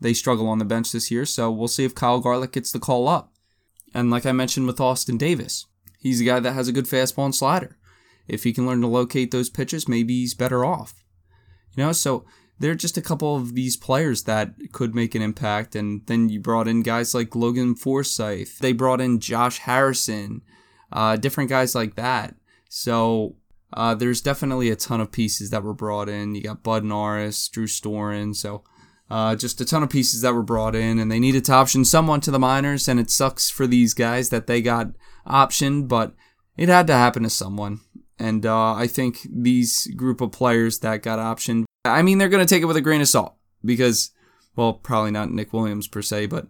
they 0.01 0.13
struggle 0.13 0.49
on 0.49 0.59
the 0.59 0.65
bench 0.65 0.93
this 0.93 1.11
year. 1.11 1.25
So 1.25 1.51
we'll 1.51 1.69
see 1.69 1.85
if 1.85 1.95
Kyle 1.95 2.21
Garlick 2.21 2.53
gets 2.53 2.73
the 2.73 2.81
call 2.81 3.09
up. 3.09 3.33
And 3.95 4.11
like 4.11 4.27
I 4.27 4.33
mentioned 4.33 4.67
with 4.67 4.81
Austin 4.81 5.17
Davis, 5.17 5.67
he's 5.99 6.21
a 6.21 6.25
guy 6.25 6.41
that 6.41 6.53
has 6.53 6.67
a 6.67 6.73
good 6.73 6.87
fastball 6.87 7.27
and 7.27 7.35
slider. 7.35 7.79
If 8.27 8.43
he 8.45 8.53
can 8.53 8.67
learn 8.67 8.81
to 8.81 8.87
locate 8.87 9.31
those 9.31 9.51
pitches, 9.51 9.89
maybe 9.89 10.15
he's 10.15 10.35
better 10.35 10.65
off. 10.65 11.05
You 11.77 11.85
know, 11.85 11.93
so 11.93 12.25
there 12.59 12.71
are 12.71 12.77
just 12.77 12.97
a 12.97 13.03
couple 13.03 13.37
of 13.37 13.55
these 13.55 13.77
players 13.77 14.25
that 14.25 14.55
could 14.73 14.95
make 14.95 15.15
an 15.15 15.23
impact. 15.23 15.75
And 15.75 16.07
then 16.07 16.29
you 16.29 16.41
brought 16.41 16.69
in 16.69 16.83
guys 16.83 17.15
like 17.15 17.35
Logan 17.35 17.75
Forsythe. 17.75 18.49
They 18.61 18.73
brought 18.73 19.01
in 19.01 19.21
Josh 19.21 19.59
Harrison, 19.59 20.43
uh, 20.93 21.17
different 21.17 21.51
guys 21.51 21.75
like 21.75 21.97
that. 21.97 22.37
So 22.69 23.37
uh, 23.73 23.95
there's 23.95 24.21
definitely 24.21 24.71
a 24.71 24.77
ton 24.77 25.01
of 25.01 25.11
pieces 25.11 25.51
that 25.51 25.65
were 25.65 25.75
brought 25.75 26.09
in. 26.09 26.35
You 26.35 26.43
got 26.43 26.63
Bud 26.63 26.85
Norris, 26.85 27.49
Drew 27.49 27.67
Storen. 27.67 28.35
So 28.35 28.63
uh, 29.11 29.35
just 29.35 29.61
a 29.61 29.65
ton 29.65 29.83
of 29.83 29.91
pieces 29.91 30.23
that 30.23 30.33
were 30.33 30.43
brought 30.43 30.75
in, 30.75 30.99
and 30.99 31.11
they 31.11 31.21
needed 31.21 31.45
to 31.47 31.53
option 31.53 31.85
someone 31.85 32.21
to 32.23 32.31
the 32.31 32.39
minors. 32.39 32.89
And 32.89 33.01
it 33.01 33.11
sucks 33.11 33.51
for 33.51 33.67
these 33.67 33.95
guys 33.95 34.31
that 34.31 34.47
they 34.47 34.63
got 34.63 34.89
optioned, 35.27 35.89
but 35.89 36.15
it 36.57 36.69
had 36.69 36.87
to 36.87 36.95
happen 36.95 37.25
to 37.25 37.31
someone. 37.31 37.81
And 38.19 38.47
uh, 38.47 38.75
I 38.75 38.87
think 38.87 39.27
these 39.29 39.89
group 39.89 40.21
of 40.21 40.31
players 40.31 40.79
that 40.81 41.03
got 41.03 41.19
optioned, 41.19 41.65
I 41.85 42.03
mean, 42.03 42.19
they're 42.19 42.29
going 42.29 42.45
to 42.45 42.53
take 42.53 42.63
it 42.63 42.67
with 42.67 42.77
a 42.77 42.81
grain 42.81 43.01
of 43.01 43.09
salt 43.09 43.35
because, 43.65 44.11
well, 44.57 44.73
probably 44.73 45.11
not 45.11 45.31
Nick 45.31 45.53
Williams 45.53 45.87
per 45.87 46.03
se, 46.03 46.27
but 46.27 46.47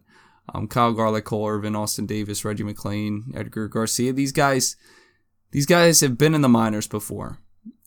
um, 0.53 0.69
Kyle 0.69 0.93
Garlick, 0.93 1.25
Cole 1.25 1.49
Irvin, 1.49 1.75
Austin 1.75 2.07
Davis, 2.07 2.45
Reggie 2.45 2.65
McClain, 2.65 3.35
Edgar 3.35 3.69
Garcia. 3.69 4.13
These 4.13 4.33
guys, 4.33 4.77
these 5.51 5.67
guys 5.67 6.01
have 6.01 6.19
been 6.19 6.35
in 6.35 6.43
the 6.43 6.49
minors 6.49 6.87
before, 6.87 7.39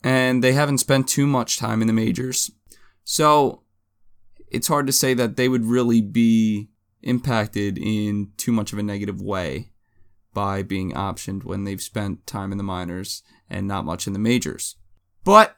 and 0.03 0.43
they 0.43 0.53
haven't 0.53 0.79
spent 0.79 1.07
too 1.07 1.27
much 1.27 1.57
time 1.57 1.81
in 1.81 1.87
the 1.87 1.93
majors. 1.93 2.51
So 3.03 3.63
it's 4.49 4.67
hard 4.67 4.87
to 4.87 4.93
say 4.93 5.13
that 5.13 5.37
they 5.37 5.47
would 5.47 5.65
really 5.65 6.01
be 6.01 6.69
impacted 7.01 7.77
in 7.77 8.31
too 8.37 8.51
much 8.51 8.73
of 8.73 8.79
a 8.79 8.83
negative 8.83 9.21
way 9.21 9.71
by 10.33 10.61
being 10.61 10.91
optioned 10.91 11.43
when 11.43 11.63
they've 11.63 11.81
spent 11.81 12.27
time 12.27 12.51
in 12.51 12.57
the 12.57 12.63
minors 12.63 13.23
and 13.49 13.67
not 13.67 13.85
much 13.85 14.07
in 14.07 14.13
the 14.13 14.19
majors. 14.19 14.75
But 15.23 15.55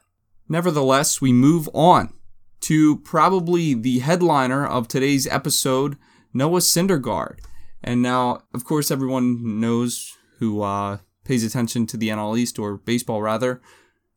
nevertheless, 0.50 1.20
we 1.20 1.32
move 1.32 1.70
on 1.72 2.12
to 2.60 2.98
probably 2.98 3.72
the 3.72 4.00
headliner 4.00 4.66
of 4.66 4.86
today's 4.86 5.26
episode, 5.26 5.96
Noah 6.34 6.60
Syndergaard. 6.60 7.38
And 7.82 8.02
now, 8.02 8.42
of 8.52 8.64
course, 8.64 8.90
everyone 8.90 9.60
knows 9.60 10.16
who 10.38 10.60
uh, 10.60 10.98
pays 11.24 11.44
attention 11.44 11.86
to 11.86 11.96
the 11.96 12.08
NL 12.08 12.38
East 12.38 12.58
or 12.58 12.76
baseball 12.76 13.22
rather. 13.22 13.62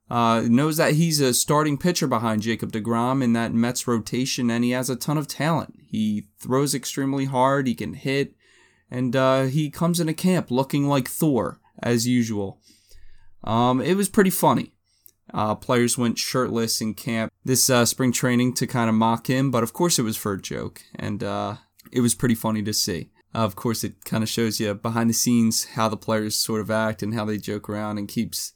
Uh, 0.09 0.41
knows 0.41 0.77
that 0.77 0.93
he's 0.93 1.21
a 1.21 1.33
starting 1.33 1.77
pitcher 1.77 2.07
behind 2.07 2.41
Jacob 2.41 2.71
DeGrom 2.71 3.23
in 3.23 3.33
that 3.33 3.53
Mets 3.53 3.87
rotation, 3.87 4.51
and 4.51 4.63
he 4.63 4.71
has 4.71 4.89
a 4.89 4.97
ton 4.97 5.17
of 5.17 5.27
talent. 5.27 5.75
He 5.87 6.27
throws 6.39 6.75
extremely 6.75 7.25
hard, 7.25 7.67
he 7.67 7.73
can 7.73 7.93
hit, 7.93 8.35
and 8.91 9.15
uh, 9.15 9.43
he 9.43 9.69
comes 9.69 9.99
into 9.99 10.13
camp 10.13 10.51
looking 10.51 10.87
like 10.87 11.07
Thor, 11.07 11.59
as 11.81 12.05
usual. 12.05 12.59
Um, 13.43 13.81
it 13.81 13.95
was 13.95 14.09
pretty 14.09 14.29
funny. 14.29 14.72
Uh, 15.33 15.55
players 15.55 15.97
went 15.97 16.17
shirtless 16.17 16.81
in 16.81 16.93
camp 16.93 17.31
this 17.45 17.69
uh, 17.69 17.85
spring 17.85 18.11
training 18.11 18.53
to 18.53 18.67
kind 18.67 18.89
of 18.89 18.95
mock 18.95 19.27
him, 19.27 19.51
but 19.51 19.63
of 19.63 19.73
course 19.73 19.99
it 19.99 20.03
was 20.03 20.17
for 20.17 20.33
a 20.33 20.41
joke, 20.41 20.81
and 20.95 21.23
uh, 21.23 21.55
it 21.91 22.01
was 22.01 22.15
pretty 22.15 22.35
funny 22.35 22.63
to 22.63 22.73
see. 22.73 23.11
of 23.33 23.55
course, 23.55 23.83
it 23.83 24.05
kind 24.05 24.23
of 24.23 24.29
shows 24.29 24.59
you 24.59 24.73
behind 24.73 25.09
the 25.09 25.13
scenes 25.13 25.65
how 25.75 25.89
the 25.89 25.97
players 25.97 26.35
sort 26.35 26.61
of 26.61 26.69
act 26.69 27.01
and 27.01 27.13
how 27.13 27.25
they 27.25 27.37
joke 27.37 27.69
around 27.69 27.97
and 27.97 28.07
keeps 28.07 28.53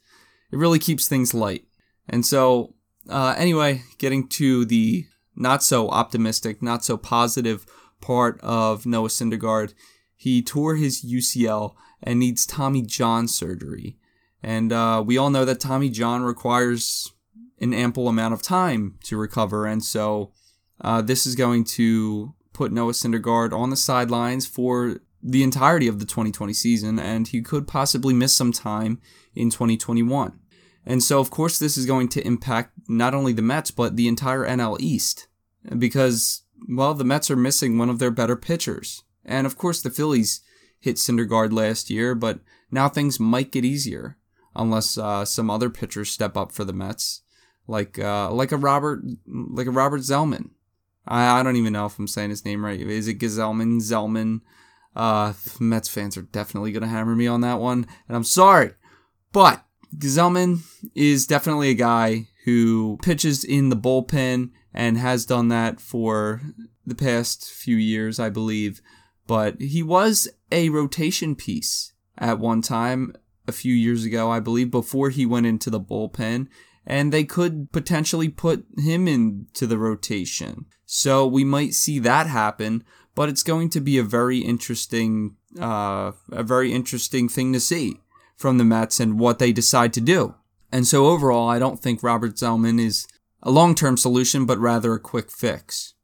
it 0.50 0.56
really 0.56 0.78
keeps 0.78 1.06
things 1.06 1.34
light. 1.34 1.64
And 2.08 2.24
so, 2.24 2.74
uh, 3.08 3.34
anyway, 3.36 3.82
getting 3.98 4.28
to 4.28 4.64
the 4.64 5.06
not 5.36 5.62
so 5.62 5.88
optimistic, 5.88 6.62
not 6.62 6.84
so 6.84 6.96
positive 6.96 7.66
part 8.00 8.40
of 8.40 8.86
Noah 8.86 9.08
Syndergaard, 9.08 9.74
he 10.16 10.42
tore 10.42 10.76
his 10.76 11.04
UCL 11.04 11.74
and 12.02 12.18
needs 12.18 12.46
Tommy 12.46 12.82
John 12.82 13.28
surgery. 13.28 13.98
And 14.42 14.72
uh, 14.72 15.02
we 15.04 15.18
all 15.18 15.30
know 15.30 15.44
that 15.44 15.60
Tommy 15.60 15.90
John 15.90 16.22
requires 16.22 17.12
an 17.60 17.74
ample 17.74 18.08
amount 18.08 18.34
of 18.34 18.42
time 18.42 18.98
to 19.04 19.16
recover. 19.16 19.66
And 19.66 19.82
so 19.82 20.32
uh, 20.80 21.02
this 21.02 21.26
is 21.26 21.34
going 21.34 21.64
to 21.64 22.34
put 22.52 22.72
Noah 22.72 22.92
Syndergaard 22.92 23.52
on 23.52 23.70
the 23.70 23.76
sidelines 23.76 24.46
for 24.46 25.00
the 25.22 25.42
entirety 25.42 25.88
of 25.88 25.98
the 25.98 26.06
2020 26.06 26.52
season, 26.52 26.98
and 26.98 27.26
he 27.26 27.42
could 27.42 27.66
possibly 27.66 28.14
miss 28.14 28.34
some 28.34 28.52
time 28.52 29.00
in 29.34 29.50
2021. 29.50 30.38
And 30.86 31.02
so, 31.02 31.18
of 31.18 31.30
course, 31.30 31.58
this 31.58 31.76
is 31.76 31.86
going 31.86 32.08
to 32.10 32.26
impact 32.26 32.72
not 32.88 33.14
only 33.14 33.32
the 33.32 33.42
Mets, 33.42 33.70
but 33.70 33.96
the 33.96 34.08
entire 34.08 34.46
NL 34.46 34.80
East. 34.80 35.26
Because, 35.76 36.42
well, 36.68 36.94
the 36.94 37.04
Mets 37.04 37.30
are 37.30 37.36
missing 37.36 37.76
one 37.76 37.90
of 37.90 37.98
their 37.98 38.12
better 38.12 38.36
pitchers. 38.36 39.02
And 39.24 39.46
of 39.46 39.58
course, 39.58 39.82
the 39.82 39.90
Phillies 39.90 40.40
hit 40.80 40.96
Syndergaard 40.96 41.52
last 41.52 41.90
year, 41.90 42.14
but 42.14 42.40
now 42.70 42.88
things 42.88 43.20
might 43.20 43.52
get 43.52 43.64
easier 43.64 44.16
unless 44.58 44.98
uh, 44.98 45.24
some 45.24 45.50
other 45.50 45.70
pitchers 45.70 46.10
step 46.10 46.36
up 46.36 46.52
for 46.52 46.64
the 46.64 46.72
Mets, 46.72 47.22
like 47.66 47.98
uh, 47.98 48.30
like 48.30 48.52
a 48.52 48.56
Robert 48.56 49.02
like 49.26 49.66
a 49.66 49.70
Robert 49.70 50.00
Gsellman. 50.02 50.50
I, 51.06 51.40
I 51.40 51.42
don't 51.42 51.56
even 51.56 51.72
know 51.72 51.86
if 51.86 51.98
I'm 51.98 52.06
saying 52.06 52.30
his 52.30 52.44
name 52.44 52.64
right. 52.64 52.80
Is 52.80 53.08
it 53.08 53.18
Gazelman? 53.18 53.80
Zellman? 53.80 54.40
Uh, 54.94 55.32
Mets 55.60 55.88
fans 55.88 56.16
are 56.16 56.22
definitely 56.22 56.72
gonna 56.72 56.88
hammer 56.88 57.14
me 57.14 57.26
on 57.26 57.40
that 57.42 57.60
one, 57.60 57.86
and 58.08 58.16
I'm 58.16 58.24
sorry, 58.24 58.72
but 59.32 59.64
Gazelman 59.96 60.60
is 60.94 61.26
definitely 61.26 61.70
a 61.70 61.74
guy 61.74 62.28
who 62.44 62.98
pitches 63.02 63.44
in 63.44 63.68
the 63.68 63.76
bullpen 63.76 64.50
and 64.74 64.98
has 64.98 65.24
done 65.24 65.48
that 65.48 65.80
for 65.80 66.40
the 66.86 66.94
past 66.94 67.50
few 67.50 67.76
years, 67.76 68.18
I 68.18 68.28
believe 68.30 68.80
but 69.28 69.60
he 69.60 69.82
was 69.84 70.26
a 70.50 70.70
rotation 70.70 71.36
piece 71.36 71.92
at 72.16 72.40
one 72.40 72.62
time 72.62 73.14
a 73.48 73.52
few 73.52 73.74
years 73.74 74.04
ago, 74.04 74.30
I 74.30 74.40
believe, 74.40 74.70
before 74.70 75.10
he 75.10 75.26
went 75.26 75.46
into 75.46 75.70
the 75.70 75.80
bullpen, 75.80 76.48
and 76.86 77.12
they 77.12 77.24
could 77.24 77.72
potentially 77.72 78.28
put 78.28 78.64
him 78.76 79.08
into 79.08 79.66
the 79.66 79.78
rotation. 79.78 80.66
So 80.86 81.26
we 81.26 81.44
might 81.44 81.74
see 81.74 81.98
that 81.98 82.26
happen, 82.26 82.84
but 83.14 83.28
it's 83.28 83.42
going 83.42 83.70
to 83.70 83.80
be 83.80 83.98
a 83.98 84.02
very 84.02 84.38
interesting, 84.38 85.36
uh, 85.60 86.12
a 86.30 86.42
very 86.42 86.72
interesting 86.72 87.28
thing 87.28 87.52
to 87.52 87.60
see 87.60 88.00
from 88.36 88.58
the 88.58 88.64
Mets 88.64 89.00
and 89.00 89.18
what 89.18 89.38
they 89.38 89.52
decide 89.52 89.92
to 89.94 90.00
do. 90.00 90.34
And 90.70 90.86
so 90.86 91.06
overall, 91.06 91.48
I 91.48 91.58
don't 91.58 91.80
think 91.80 92.02
Robert 92.02 92.34
Gsellman 92.34 92.80
is 92.80 93.06
a 93.42 93.50
long-term 93.50 93.96
solution, 93.96 94.46
but 94.46 94.58
rather 94.58 94.94
a 94.94 95.00
quick 95.00 95.30
fix. 95.30 95.94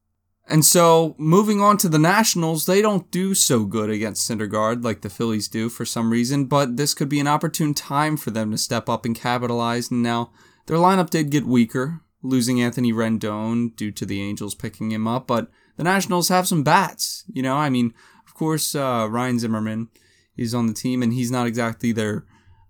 And 0.46 0.62
so, 0.64 1.14
moving 1.16 1.62
on 1.62 1.78
to 1.78 1.88
the 1.88 1.98
Nationals, 1.98 2.66
they 2.66 2.82
don't 2.82 3.10
do 3.10 3.34
so 3.34 3.64
good 3.64 3.88
against 3.88 4.28
Syndergaard 4.28 4.84
like 4.84 5.00
the 5.00 5.08
Phillies 5.08 5.48
do 5.48 5.70
for 5.70 5.86
some 5.86 6.10
reason, 6.10 6.44
but 6.44 6.76
this 6.76 6.92
could 6.92 7.08
be 7.08 7.18
an 7.18 7.26
opportune 7.26 7.72
time 7.72 8.18
for 8.18 8.30
them 8.30 8.50
to 8.50 8.58
step 8.58 8.88
up 8.88 9.06
and 9.06 9.16
capitalize. 9.16 9.90
And 9.90 10.02
now, 10.02 10.32
their 10.66 10.76
lineup 10.76 11.08
did 11.08 11.30
get 11.30 11.46
weaker, 11.46 12.02
losing 12.22 12.60
Anthony 12.60 12.92
Rendon 12.92 13.74
due 13.74 13.90
to 13.92 14.04
the 14.04 14.20
Angels 14.20 14.54
picking 14.54 14.92
him 14.92 15.08
up, 15.08 15.26
but 15.26 15.50
the 15.76 15.84
Nationals 15.84 16.28
have 16.28 16.46
some 16.46 16.62
bats. 16.62 17.24
You 17.32 17.42
know, 17.42 17.56
I 17.56 17.70
mean, 17.70 17.94
of 18.26 18.34
course, 18.34 18.74
uh, 18.74 19.08
Ryan 19.10 19.38
Zimmerman 19.38 19.88
is 20.36 20.54
on 20.54 20.66
the 20.66 20.74
team, 20.74 21.02
and 21.02 21.14
he's 21.14 21.30
not 21.30 21.46
exactly 21.46 21.92
their 21.92 22.26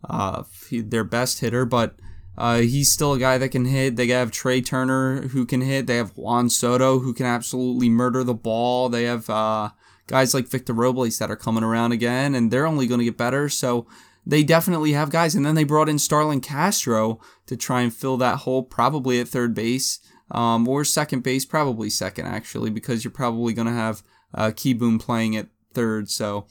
uh, 0.09 0.45
their 0.71 1.05
best 1.05 1.41
hitter, 1.41 1.65
but 1.65 1.97
uh, 2.37 2.59
he's 2.59 2.93
still 2.93 3.13
a 3.13 3.19
guy 3.19 3.39
that 3.39 3.51
can 3.51 3.65
hit. 3.65 3.97
They 3.97 4.09
have 4.09 4.31
Trea 4.31 4.61
Turner 4.61 5.29
who 5.29 5.47
can 5.47 5.61
hit. 5.61 5.87
They 5.87 5.97
have 5.97 6.17
Juan 6.17 6.51
Soto 6.51 6.99
who 6.99 7.15
can 7.15 7.27
absolutely 7.27 7.89
murder 7.89 8.25
the 8.25 8.35
ball. 8.35 8.89
They 8.89 9.05
have 9.05 9.31
uh, 9.31 9.71
guys 10.07 10.35
like 10.35 10.49
Victor 10.49 10.73
Robles 10.73 11.19
that 11.19 11.31
are 11.31 11.37
coming 11.37 11.65
around 11.65 11.93
again, 11.93 12.35
and 12.35 12.51
they're 12.51 12.67
only 12.67 12.87
going 12.87 12.99
to 12.99 13.05
get 13.05 13.17
better. 13.17 13.49
So 13.49 13.87
they 14.27 14.43
definitely 14.43 14.93
have 14.93 15.11
guys. 15.11 15.35
And 15.35 15.45
then 15.45 15.55
they 15.55 15.65
brought 15.65 15.89
in 15.89 15.99
Starlin 15.99 16.41
Castro 16.41 17.21
to 17.47 17.57
try 17.57 17.83
and 17.83 17.95
fill 17.95 18.17
that 18.17 18.39
hole, 18.39 18.63
probably 18.63 19.21
at 19.21 19.29
third 19.29 19.55
base 19.55 20.01
um, 20.31 20.67
or 20.67 20.85
second 20.85 21.23
base, 21.23 21.45
probably 21.45 21.91
second 21.91 22.27
actually, 22.27 22.71
because 22.71 23.05
you're 23.05 23.13
probably 23.13 23.53
going 23.53 23.69
to 23.69 23.73
have 23.73 24.03
uh, 24.35 24.49
Kieboom 24.49 25.01
playing 25.01 25.37
at 25.37 25.49
third. 25.73 26.11
So, 26.11 26.47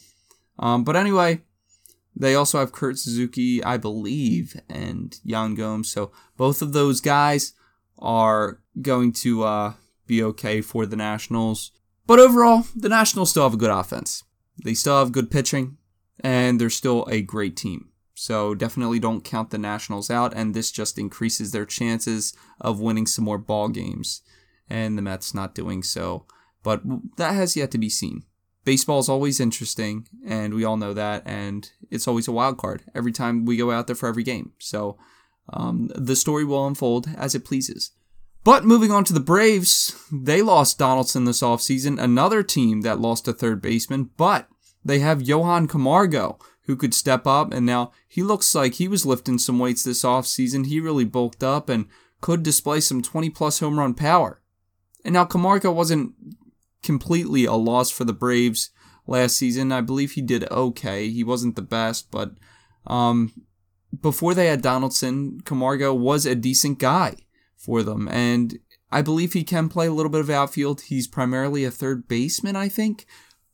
um, 0.60 0.84
but 0.84 0.96
anyway, 0.96 1.42
they 2.16 2.36
also 2.36 2.60
have 2.60 2.72
Kurt 2.72 3.00
Suzuki, 3.00 3.64
I 3.64 3.78
believe, 3.78 4.60
and 4.70 5.20
Yan 5.24 5.56
Gomes. 5.56 5.92
So 5.92 6.12
both 6.38 6.62
of 6.62 6.74
those 6.74 7.02
guys 7.02 7.54
are 7.98 8.60
going 8.82 9.14
to 9.14 9.44
uh, 9.44 9.74
be 10.06 10.22
okay 10.24 10.62
for 10.62 10.86
the 10.86 10.96
Nationals. 10.96 11.72
But 12.06 12.20
overall, 12.20 12.66
the 12.76 12.90
Nationals 12.90 13.32
still 13.32 13.44
have 13.44 13.54
a 13.54 13.58
good 13.58 13.72
offense. 13.72 14.24
They 14.64 14.74
still 14.74 15.00
have 15.00 15.12
good 15.12 15.32
pitching, 15.32 15.78
and 16.20 16.60
they're 16.60 16.70
still 16.70 17.08
a 17.10 17.22
great 17.22 17.58
team. 17.58 17.90
So 18.14 18.54
definitely 18.54 19.00
don't 19.00 19.24
count 19.24 19.50
the 19.50 19.58
Nationals 19.58 20.12
out, 20.12 20.34
and 20.36 20.54
this 20.54 20.72
just 20.72 21.00
increases 21.00 21.52
their 21.52 21.66
chances 21.66 22.34
of 22.62 22.80
winning 22.80 23.08
some 23.08 23.26
more 23.26 23.40
ball 23.40 23.70
games. 23.70 24.22
And 24.70 24.98
the 24.98 25.02
Mets 25.02 25.34
not 25.34 25.56
doing 25.56 25.82
so, 25.84 26.26
but 26.62 26.82
that 27.18 27.34
has 27.34 27.58
yet 27.58 27.72
to 27.72 27.78
be 27.78 27.90
seen. 27.90 28.24
Baseball 28.66 29.00
is 29.00 29.10
always 29.10 29.40
interesting, 29.40 30.08
and 30.26 30.54
we 30.54 30.64
all 30.64 30.78
know 30.78 30.94
that, 30.94 31.24
and 31.26 31.70
it's 31.92 32.08
always 32.08 32.28
a 32.28 32.32
wild 32.32 32.58
card 32.58 32.84
every 32.96 33.12
time 33.12 33.46
we 33.46 33.58
go 33.58 33.72
out 33.72 33.88
there 33.88 33.96
for 33.96 34.08
every 34.08 34.24
game. 34.24 34.54
So 34.58 34.98
um, 35.52 35.92
the 35.96 36.16
story 36.16 36.46
will 36.46 36.66
unfold 36.66 37.08
as 37.18 37.36
it 37.36 37.44
pleases. 37.44 37.92
But 38.44 38.66
moving 38.66 38.92
on 38.92 39.04
to 39.06 39.14
the 39.14 39.20
Braves, 39.20 39.96
they 40.12 40.42
lost 40.42 40.78
Donaldson 40.78 41.26
this 41.26 41.42
offseason, 41.42 42.02
another 42.02 42.44
team 42.44 42.82
that 42.82 43.00
lost 43.00 43.28
a 43.28 43.34
third 43.34 43.62
baseman, 43.62 44.10
but 44.18 44.48
they 44.84 45.00
have 45.00 45.22
Johan 45.22 45.68
Camargo 45.68 46.40
who 46.66 46.76
could 46.76 46.94
step 46.94 47.28
up, 47.28 47.54
and 47.54 47.66
now 47.66 47.92
he 48.08 48.24
looks 48.24 48.56
like 48.56 48.76
he 48.76 48.88
was 48.88 49.06
lifting 49.06 49.38
some 49.38 49.60
weights 49.60 49.84
this 49.84 50.04
offseason. 50.04 50.66
He 50.66 50.80
really 50.80 51.06
bulked 51.06 51.44
up 51.44 51.68
and 51.70 51.88
could 52.22 52.42
display 52.44 52.80
some 52.80 53.02
20 53.02 53.30
plus 53.30 53.60
home 53.60 53.78
run 53.78 53.94
power. 53.94 54.42
And 55.04 55.14
now 55.14 55.26
Camargo 55.26 55.72
wasn't 55.72 56.14
completely 56.84 57.46
a 57.46 57.54
loss 57.54 57.90
for 57.90 58.04
the 58.04 58.14
Braves 58.14 58.70
last 59.08 59.36
season. 59.36 59.72
I 59.72 59.82
believe 59.82 60.12
he 60.12 60.22
did 60.22 60.50
okay. 60.52 61.10
He 61.10 61.24
wasn't 61.24 61.56
the 61.56 61.62
best, 61.62 62.12
but 62.12 62.32
um, 62.86 63.34
before 64.02 64.34
they 64.34 64.48
had 64.48 64.62
Donaldson, 64.62 65.42
Camargo 65.42 65.94
was 65.94 66.26
a 66.26 66.36
decent 66.36 66.80
guy 66.80 67.16
for 67.56 67.84
them. 67.84 68.08
And 68.10 68.60
I 68.92 69.02
believe 69.02 69.34
he 69.34 69.44
can 69.44 69.70
play 69.70 69.88
a 69.88 69.94
little 69.94 70.12
bit 70.12 70.22
of 70.22 70.30
outfield. 70.30 70.82
He's 70.82 71.08
primarily 71.08 71.64
a 71.64 71.72
third 71.72 72.08
baseman, 72.08 72.56
I 72.56 72.70
think, 72.70 73.06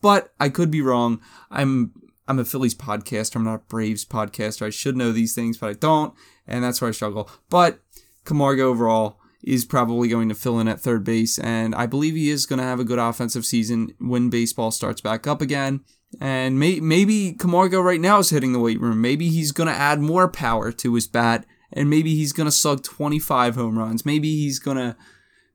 but 0.02 0.34
I 0.40 0.50
could 0.50 0.72
be 0.72 0.82
wrong. 0.82 1.22
I'm 1.50 1.94
I'm 2.28 2.40
a 2.40 2.46
Phillies 2.46 2.76
podcaster. 2.76 3.38
I'm 3.38 3.46
not 3.46 3.56
a 3.56 3.70
Braves 3.70 4.06
podcaster. 4.06 4.66
I 4.66 4.70
should 4.70 4.96
know 4.96 5.12
these 5.12 5.34
things, 5.34 5.58
but 5.58 5.70
I 5.70 5.74
don't, 5.74 6.14
and 6.46 6.64
that's 6.64 6.80
where 6.80 6.90
I 6.90 6.92
struggle. 6.92 7.30
But 7.50 7.80
Camargo 8.24 8.70
overall 8.70 9.19
is 9.44 9.66
probably 9.66 10.08
going 10.08 10.30
to 10.30 10.36
fill 10.36 10.60
in 10.60 10.68
at 10.68 10.82
third 10.82 11.04
base, 11.04 11.40
and 11.40 11.74
I 11.76 11.86
believe 11.86 12.16
he 12.16 12.30
is 12.30 12.46
going 12.46 12.60
to 12.60 12.66
have 12.66 12.80
a 12.80 12.86
good 12.86 13.00
offensive 13.00 13.46
season 13.46 13.94
when 14.00 14.30
baseball 14.30 14.72
starts 14.72 15.02
back 15.02 15.28
up 15.28 15.42
again. 15.42 15.82
And 16.20 16.60
may, 16.60 16.80
maybe 16.80 17.34
Camargo 17.34 17.80
right 17.80 18.02
now 18.02 18.20
is 18.20 18.32
hitting 18.32 18.52
the 18.52 18.60
weight 18.60 18.82
room. 18.82 19.00
Maybe 19.00 19.30
he's 19.30 19.52
going 19.52 19.68
to 19.68 19.74
add 19.74 20.02
more 20.02 20.28
power 20.28 20.72
to 20.72 20.96
his 20.96 21.08
bat 21.08 21.46
and 21.72 21.90
maybe 21.90 22.16
he's 22.16 22.34
gonna 22.34 22.52
slug 22.52 22.84
25 22.84 23.56
home 23.56 23.78
runs. 23.78 24.06
Maybe 24.06 24.36
he's 24.36 24.60
gonna 24.60 24.98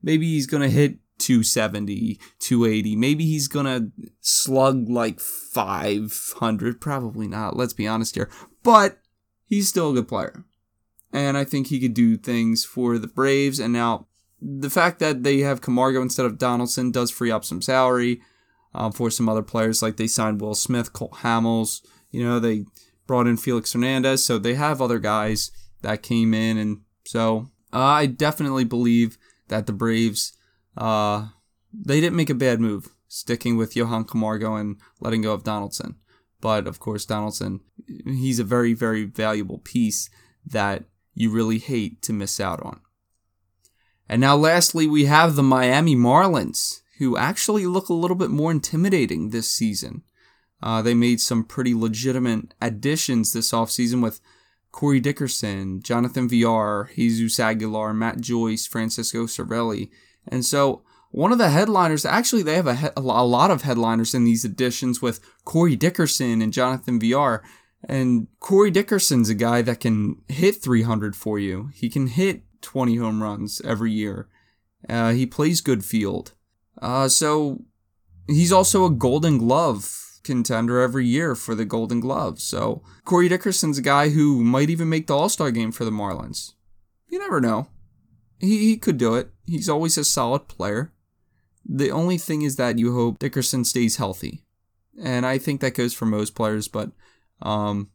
maybe 0.01 0.27
he's 0.27 0.47
gonna 0.47 0.69
hit 0.69 0.97
270, 1.19 2.19
280. 2.39 2.95
Maybe 2.95 3.25
he's 3.25 3.47
gonna 3.47 3.89
slug 4.21 4.89
like 4.89 5.19
500. 5.19 6.81
Probably 6.81 7.27
not. 7.27 7.55
Let's 7.55 7.73
be 7.73 7.87
honest 7.87 8.15
here. 8.15 8.29
But 8.63 8.99
he's 9.45 9.69
still 9.69 9.91
a 9.91 9.93
good 9.93 10.07
player, 10.07 10.45
and 11.15 11.37
I 11.37 11.45
think 11.45 11.67
he 11.67 11.79
could 11.79 11.93
do 11.93 12.17
things 12.17 12.65
for 12.65 12.97
the 12.97 13.07
Braves. 13.07 13.59
And 13.59 13.71
now 13.71 14.07
the 14.41 14.69
fact 14.69 14.99
that 14.99 15.23
they 15.23 15.39
have 15.39 15.61
Camargo 15.61 16.01
instead 16.01 16.25
of 16.25 16.37
Donaldson 16.37 16.91
does 16.91 17.09
free 17.09 17.31
up 17.31 17.45
some 17.45 17.61
salary 17.61 18.21
um, 18.73 18.91
for 18.91 19.09
some 19.09 19.29
other 19.29 19.41
players. 19.41 19.81
Like 19.81 19.95
they 19.95 20.07
signed 20.07 20.41
Will 20.41 20.55
Smith, 20.55 20.91
Cole 20.91 21.15
Hamels. 21.21 21.81
You 22.11 22.25
know 22.25 22.39
they 22.39 22.65
brought 23.07 23.27
in 23.27 23.37
Felix 23.37 23.71
Hernandez, 23.71 24.25
so 24.25 24.37
they 24.37 24.55
have 24.55 24.81
other 24.81 24.99
guys 24.99 25.51
that 25.81 26.03
came 26.03 26.33
in, 26.33 26.57
and 26.57 26.81
so 27.05 27.49
uh, 27.71 27.79
I 27.79 28.05
definitely 28.07 28.65
believe 28.65 29.17
that 29.47 29.67
the 29.67 29.73
Braves 29.73 30.33
uh, 30.77 31.27
they 31.73 32.01
didn't 32.01 32.17
make 32.17 32.29
a 32.29 32.35
bad 32.35 32.59
move 32.59 32.89
sticking 33.07 33.55
with 33.55 33.75
Johan 33.75 34.03
Camargo 34.03 34.55
and 34.55 34.77
letting 34.99 35.21
go 35.21 35.31
of 35.31 35.45
Donaldson. 35.45 35.95
But 36.41 36.67
of 36.67 36.79
course, 36.79 37.05
Donaldson, 37.05 37.61
he's 38.05 38.39
a 38.39 38.43
very, 38.43 38.73
very 38.73 39.05
valuable 39.05 39.59
piece 39.59 40.09
that 40.45 40.83
you 41.15 41.31
really 41.31 41.57
hate 41.57 42.01
to 42.03 42.13
miss 42.13 42.39
out 42.39 42.61
on. 42.63 42.81
And 44.07 44.21
now, 44.21 44.35
lastly, 44.35 44.85
we 44.85 45.05
have 45.05 45.35
the 45.35 45.43
Miami 45.43 45.95
Marlins, 45.95 46.81
who 46.99 47.17
actually 47.17 47.65
look 47.65 47.89
a 47.89 47.93
little 47.93 48.15
bit 48.15 48.29
more 48.29 48.51
intimidating 48.51 49.29
this 49.29 49.51
season. 49.51 50.03
Uh, 50.61 50.81
they 50.81 50.93
made 50.93 51.19
some 51.19 51.43
pretty 51.43 51.73
legitimate 51.73 52.53
additions 52.61 53.33
this 53.33 53.51
offseason 53.51 54.03
with 54.03 54.21
Corey 54.71 54.99
Dickerson, 54.99 55.81
Jonathan 55.81 56.27
Villar, 56.27 56.89
Jesus 56.95 57.39
Aguilar, 57.39 57.93
Matt 57.93 58.19
Joyce, 58.19 58.67
Francisco 58.67 59.25
Cervelli. 59.25 59.89
And 60.27 60.45
so 60.45 60.83
one 61.11 61.31
of 61.31 61.37
the 61.37 61.49
headliners, 61.49 62.05
actually, 62.05 62.43
they 62.43 62.55
have 62.55 62.67
a, 62.67 62.75
he- 62.75 62.87
a 62.97 63.01
lot 63.01 63.51
of 63.51 63.61
headliners 63.61 64.13
in 64.13 64.25
these 64.25 64.43
editions 64.43 65.01
with 65.01 65.21
Corey 65.45 65.75
Dickerson 65.75 66.41
and 66.41 66.51
Jonathan 66.51 66.99
Villar. 66.99 67.41
And 67.87 68.27
Corey 68.39 68.71
Dickerson's 68.71 69.29
a 69.29 69.35
guy 69.35 69.61
that 69.61 69.79
can 69.79 70.21
hit 70.27 70.55
300 70.55 71.15
for 71.15 71.37
you. 71.37 71.69
He 71.73 71.89
can 71.89 72.07
hit 72.07 72.43
20 72.61 72.95
home 72.95 73.21
runs 73.21 73.61
every 73.61 73.91
year. 73.91 74.27
Uh, 74.89 75.11
he 75.11 75.25
plays 75.25 75.61
good 75.61 75.85
field. 75.85 76.33
Uh, 76.81 77.07
so 77.07 77.63
he's 78.27 78.51
also 78.51 78.85
a 78.85 78.89
Golden 78.89 79.37
Glove 79.37 80.19
contender 80.23 80.81
every 80.81 81.05
year 81.05 81.35
for 81.35 81.55
the 81.55 81.65
Golden 81.65 81.99
Glove. 81.99 82.39
So 82.39 82.83
Corey 83.05 83.29
Dickerson's 83.29 83.77
a 83.77 83.83
guy 83.83 84.09
who 84.09 84.43
might 84.43 84.69
even 84.69 84.89
make 84.89 85.07
the 85.07 85.15
All 85.15 85.29
Star 85.29 85.51
game 85.51 85.71
for 85.71 85.85
the 85.85 85.91
Marlins. 85.91 86.53
You 87.07 87.19
never 87.19 87.39
know. 87.39 87.67
He, 88.39 88.57
he 88.57 88.77
could 88.77 88.97
do 88.97 89.15
it. 89.15 89.29
He's 89.45 89.69
always 89.69 89.97
a 89.97 90.03
solid 90.03 90.47
player. 90.47 90.91
The 91.65 91.91
only 91.91 92.17
thing 92.17 92.41
is 92.41 92.57
that 92.57 92.77
you 92.77 92.93
hope 92.93 93.19
Dickerson 93.19 93.63
stays 93.63 93.95
healthy. 93.95 94.43
And 95.01 95.25
I 95.25 95.37
think 95.37 95.61
that 95.61 95.75
goes 95.75 95.93
for 95.93 96.05
most 96.05 96.35
players, 96.35 96.67
but 96.67 96.91
um, 97.41 97.89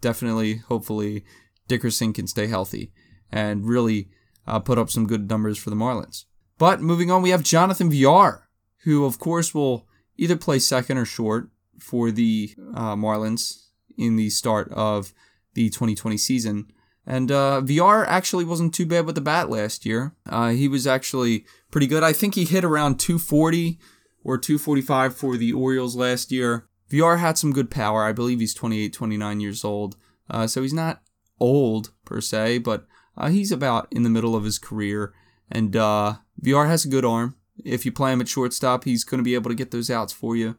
definitely, 0.00 0.56
hopefully, 0.56 1.24
Dickerson 1.66 2.12
can 2.12 2.26
stay 2.26 2.46
healthy 2.46 2.92
and 3.30 3.66
really 3.66 4.08
uh, 4.46 4.58
put 4.58 4.78
up 4.78 4.90
some 4.90 5.06
good 5.06 5.28
numbers 5.28 5.58
for 5.58 5.70
the 5.70 5.76
Marlins. 5.76 6.24
But 6.58 6.80
moving 6.80 7.10
on, 7.10 7.22
we 7.22 7.30
have 7.30 7.42
Jonathan 7.42 7.90
Villar, 7.90 8.48
who, 8.84 9.04
of 9.04 9.18
course, 9.18 9.54
will 9.54 9.86
either 10.16 10.36
play 10.36 10.58
second 10.58 10.98
or 10.98 11.04
short 11.04 11.50
for 11.78 12.10
the 12.10 12.54
uh, 12.74 12.96
Marlins 12.96 13.68
in 13.96 14.16
the 14.16 14.30
start 14.30 14.70
of 14.72 15.12
the 15.54 15.68
2020 15.68 16.16
season. 16.16 16.72
And 17.06 17.30
uh, 17.32 17.60
Villar 17.60 18.04
actually 18.06 18.44
wasn't 18.44 18.74
too 18.74 18.86
bad 18.86 19.06
with 19.06 19.14
the 19.14 19.20
bat 19.20 19.48
last 19.48 19.86
year. 19.86 20.14
Uh, 20.28 20.50
he 20.50 20.68
was 20.68 20.86
actually 20.86 21.46
pretty 21.70 21.86
good. 21.86 22.02
I 22.02 22.12
think 22.12 22.34
he 22.34 22.44
hit 22.44 22.64
around 22.64 22.98
240 22.98 23.78
or 24.24 24.36
245 24.36 25.16
for 25.16 25.36
the 25.36 25.52
Orioles 25.52 25.96
last 25.96 26.30
year. 26.30 26.68
Villar 26.88 27.16
had 27.16 27.38
some 27.38 27.52
good 27.52 27.70
power. 27.70 28.04
I 28.04 28.12
believe 28.12 28.40
he's 28.40 28.54
28, 28.54 28.92
29 28.92 29.40
years 29.40 29.64
old. 29.64 29.96
Uh, 30.30 30.46
so 30.46 30.62
he's 30.62 30.74
not 30.74 31.02
old 31.40 31.92
per 32.04 32.20
se, 32.20 32.58
but 32.58 32.86
uh, 33.16 33.28
he's 33.28 33.52
about 33.52 33.88
in 33.90 34.02
the 34.02 34.10
middle 34.10 34.34
of 34.34 34.44
his 34.44 34.58
career. 34.58 35.12
And 35.50 35.74
uh, 35.76 36.14
Villar 36.38 36.66
has 36.66 36.84
a 36.84 36.88
good 36.88 37.04
arm 37.04 37.36
if 37.64 37.84
you 37.84 37.92
play 37.92 38.12
him 38.12 38.20
at 38.20 38.28
shortstop, 38.28 38.84
he's 38.84 39.04
going 39.04 39.18
to 39.18 39.24
be 39.24 39.34
able 39.34 39.50
to 39.50 39.56
get 39.56 39.70
those 39.70 39.90
outs 39.90 40.12
for 40.12 40.36
you. 40.36 40.56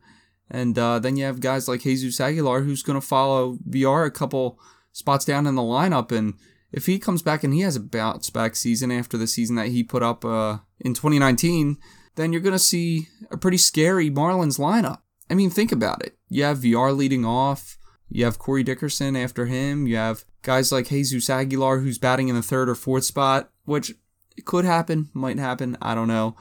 And 0.49 0.77
uh, 0.77 0.99
then 0.99 1.15
you 1.15 1.25
have 1.25 1.39
guys 1.39 1.67
like 1.67 1.81
Jesus 1.81 2.19
Aguilar 2.19 2.61
who's 2.61 2.83
going 2.83 2.99
to 2.99 3.05
follow 3.05 3.57
Villar 3.65 4.03
a 4.05 4.11
couple 4.11 4.59
spots 4.91 5.25
down 5.25 5.45
in 5.45 5.55
the 5.55 5.61
lineup. 5.61 6.11
And 6.11 6.33
if 6.71 6.87
he 6.87 6.99
comes 6.99 7.21
back 7.21 7.43
and 7.43 7.53
he 7.53 7.61
has 7.61 7.75
a 7.75 7.81
bounce 7.81 8.29
back 8.29 8.55
season 8.55 8.91
after 8.91 9.17
the 9.17 9.27
season 9.27 9.55
that 9.57 9.67
he 9.67 9.83
put 9.83 10.03
up 10.03 10.25
uh, 10.25 10.59
in 10.79 10.93
2019, 10.93 11.77
then 12.15 12.33
you're 12.33 12.41
going 12.41 12.53
to 12.53 12.59
see 12.59 13.07
a 13.31 13.37
pretty 13.37 13.57
scary 13.57 14.09
Marlins 14.09 14.59
lineup. 14.59 15.01
I 15.29 15.35
mean, 15.35 15.49
think 15.49 15.71
about 15.71 16.03
it. 16.03 16.17
You 16.29 16.43
have 16.43 16.59
Villar 16.59 16.91
leading 16.91 17.25
off. 17.25 17.77
You 18.09 18.25
have 18.25 18.39
Corey 18.39 18.63
Dickerson 18.63 19.15
after 19.15 19.45
him. 19.45 19.85
You 19.85 19.97
have 19.97 20.25
guys 20.41 20.71
like 20.71 20.87
Jesus 20.87 21.29
Aguilar 21.29 21.79
who's 21.79 21.99
batting 21.99 22.27
in 22.27 22.35
the 22.35 22.41
third 22.41 22.69
or 22.69 22.75
fourth 22.75 23.03
spot, 23.03 23.51
which 23.65 23.93
could 24.45 24.65
happen, 24.65 25.09
might 25.13 25.37
happen. 25.37 25.77
I 25.81 25.93
don't 25.93 26.07
know. 26.07 26.35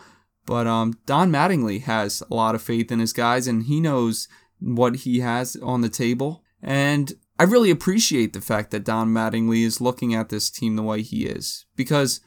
But 0.46 0.66
um, 0.66 0.98
Don 1.04 1.30
Mattingly 1.30 1.82
has 1.82 2.22
a 2.30 2.34
lot 2.34 2.54
of 2.54 2.62
faith 2.62 2.90
in 2.90 3.00
his 3.00 3.12
guys, 3.12 3.46
and 3.46 3.64
he 3.64 3.80
knows 3.80 4.28
what 4.60 4.96
he 4.96 5.20
has 5.20 5.56
on 5.56 5.82
the 5.82 5.90
table. 5.90 6.42
And 6.62 7.12
I 7.38 7.44
really 7.44 7.70
appreciate 7.70 8.32
the 8.32 8.40
fact 8.40 8.70
that 8.70 8.84
Don 8.84 9.08
Mattingly 9.08 9.62
is 9.62 9.80
looking 9.80 10.14
at 10.14 10.30
this 10.30 10.48
team 10.48 10.76
the 10.76 10.82
way 10.82 11.02
he 11.02 11.26
is, 11.26 11.66
because 11.76 12.20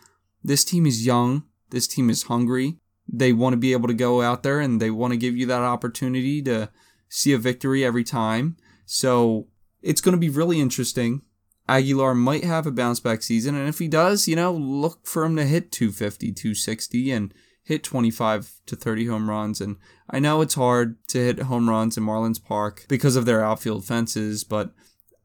this 0.44 0.64
team 0.64 0.86
is 0.86 1.06
young, 1.06 1.44
this 1.72 1.88
team 1.88 2.10
is 2.10 2.24
hungry. 2.24 2.78
They 3.12 3.34
want 3.34 3.54
to 3.54 3.58
be 3.58 3.74
able 3.74 3.88
to 3.90 3.94
go 3.94 4.22
out 4.22 4.44
there 4.44 4.60
and 4.60 4.82
they 4.82 4.90
want 4.90 5.12
to 5.12 5.18
give 5.18 5.36
you 5.36 5.46
that 5.48 5.62
opportunity 5.62 6.42
to 6.44 6.70
see 7.10 7.34
a 7.34 7.38
victory 7.38 7.84
every 7.84 8.06
time. 8.06 8.56
So 8.86 9.48
it's 9.82 10.02
going 10.02 10.14
to 10.14 10.20
be 10.20 10.30
really 10.30 10.60
interesting. 10.60 11.22
Aguilar 11.68 12.16
might 12.16 12.44
have 12.44 12.66
a 12.66 12.72
bounce 12.72 13.00
back 13.00 13.22
season, 13.22 13.56
and 13.56 13.70
if 13.70 13.80
he 13.80 13.88
does, 13.88 14.28
you 14.28 14.36
know, 14.36 14.52
look 14.52 15.06
for 15.06 15.24
him 15.24 15.36
to 15.36 15.46
hit 15.46 15.72
250, 15.72 16.32
260, 16.34 17.12
and 17.12 17.34
hit 17.64 17.84
25 17.84 18.60
to 18.66 18.76
30 18.76 19.06
home 19.06 19.30
runs. 19.30 19.62
And 19.62 19.78
I 20.10 20.20
know 20.20 20.42
it's 20.42 20.56
hard 20.56 20.98
to 21.10 21.20
hit 21.20 21.40
home 21.40 21.70
runs 21.70 21.98
in 21.98 22.04
Marlins 22.04 22.44
Park 22.44 22.86
because 22.90 23.16
of 23.16 23.26
their 23.26 23.44
outfield 23.44 23.86
fences, 23.86 24.44
but 24.44 24.74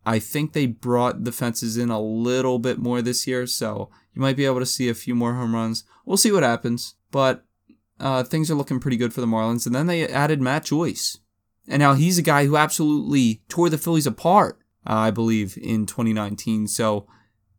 I 0.04 0.18
think 0.18 0.52
they 0.52 0.66
brought 0.66 1.24
the 1.24 1.32
fences 1.32 1.76
in 1.76 1.90
a 1.90 2.00
little 2.00 2.58
bit 2.58 2.78
more 2.78 3.02
this 3.02 3.26
year, 3.26 3.46
so 3.46 3.90
you 4.14 4.22
might 4.22 4.36
be 4.36 4.44
able 4.44 4.60
to 4.60 4.66
see 4.66 4.88
a 4.88 4.94
few 4.94 5.14
more 5.14 5.34
home 5.34 5.54
runs. 5.54 5.84
We'll 6.04 6.16
see 6.16 6.30
what 6.30 6.44
happens, 6.44 6.94
but 7.10 7.45
uh, 8.00 8.22
things 8.22 8.50
are 8.50 8.54
looking 8.54 8.80
pretty 8.80 8.96
good 8.96 9.12
for 9.12 9.20
the 9.20 9.26
Marlins. 9.26 9.66
And 9.66 9.74
then 9.74 9.86
they 9.86 10.06
added 10.06 10.40
Matt 10.40 10.64
Joyce, 10.64 11.18
and 11.68 11.80
now 11.80 11.94
he's 11.94 12.18
a 12.18 12.22
guy 12.22 12.46
who 12.46 12.56
absolutely 12.56 13.42
tore 13.48 13.70
the 13.70 13.78
Phillies 13.78 14.06
apart, 14.06 14.58
uh, 14.86 14.94
I 14.94 15.10
believe, 15.10 15.58
in 15.60 15.86
2019. 15.86 16.68
So 16.68 17.06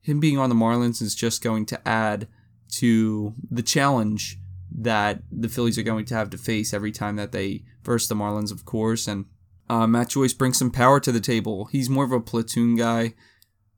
him 0.01 0.19
being 0.19 0.37
on 0.37 0.49
the 0.49 0.55
Marlins 0.55 1.01
is 1.01 1.15
just 1.15 1.43
going 1.43 1.65
to 1.67 1.87
add 1.87 2.27
to 2.69 3.33
the 3.49 3.63
challenge 3.63 4.39
that 4.71 5.21
the 5.31 5.49
Phillies 5.49 5.77
are 5.77 5.83
going 5.83 6.05
to 6.05 6.15
have 6.15 6.29
to 6.29 6.37
face 6.37 6.73
every 6.73 6.91
time 6.91 7.15
that 7.15 7.31
they 7.31 7.63
verse 7.83 8.07
the 8.07 8.15
Marlins, 8.15 8.51
of 8.51 8.65
course, 8.65 9.07
and 9.07 9.25
uh, 9.69 9.87
Matt 9.87 10.09
Joyce 10.09 10.33
brings 10.33 10.57
some 10.57 10.71
power 10.71 10.99
to 10.99 11.11
the 11.11 11.19
table. 11.19 11.65
He's 11.65 11.89
more 11.89 12.05
of 12.05 12.11
a 12.11 12.19
platoon 12.19 12.75
guy, 12.75 13.13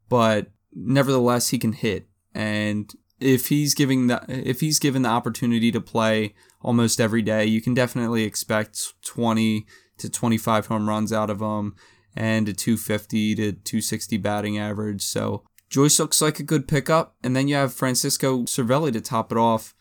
but 0.07 0.51
nevertheless 0.73 1.49
he 1.49 1.57
can 1.57 1.73
hit. 1.73 2.07
And 2.33 2.93
if 3.19 3.47
he's 3.47 3.73
giving 3.73 4.07
the 4.07 4.23
if 4.27 4.61
he's 4.61 4.79
given 4.79 5.01
the 5.01 5.09
opportunity 5.09 5.71
to 5.71 5.81
play 5.81 6.33
almost 6.61 6.99
every 6.99 7.21
day, 7.21 7.45
you 7.45 7.61
can 7.61 7.73
definitely 7.73 8.23
expect 8.23 8.93
20 9.03 9.65
to 9.97 10.09
25 10.09 10.67
home 10.67 10.87
runs 10.87 11.11
out 11.11 11.29
of 11.29 11.41
him 11.41 11.75
and 12.15 12.49
a 12.49 12.53
250 12.53 13.35
to 13.35 13.51
260 13.51 14.17
batting 14.17 14.57
average. 14.57 15.01
So 15.01 15.43
Joyce 15.69 15.99
looks 15.99 16.21
like 16.21 16.39
a 16.39 16.43
good 16.43 16.67
pickup. 16.67 17.15
And 17.23 17.35
then 17.35 17.47
you 17.47 17.55
have 17.55 17.73
Francisco 17.73 18.43
Cervelli 18.43 18.91
to 18.93 19.01
top 19.01 19.31
it 19.31 19.37
off. 19.37 19.75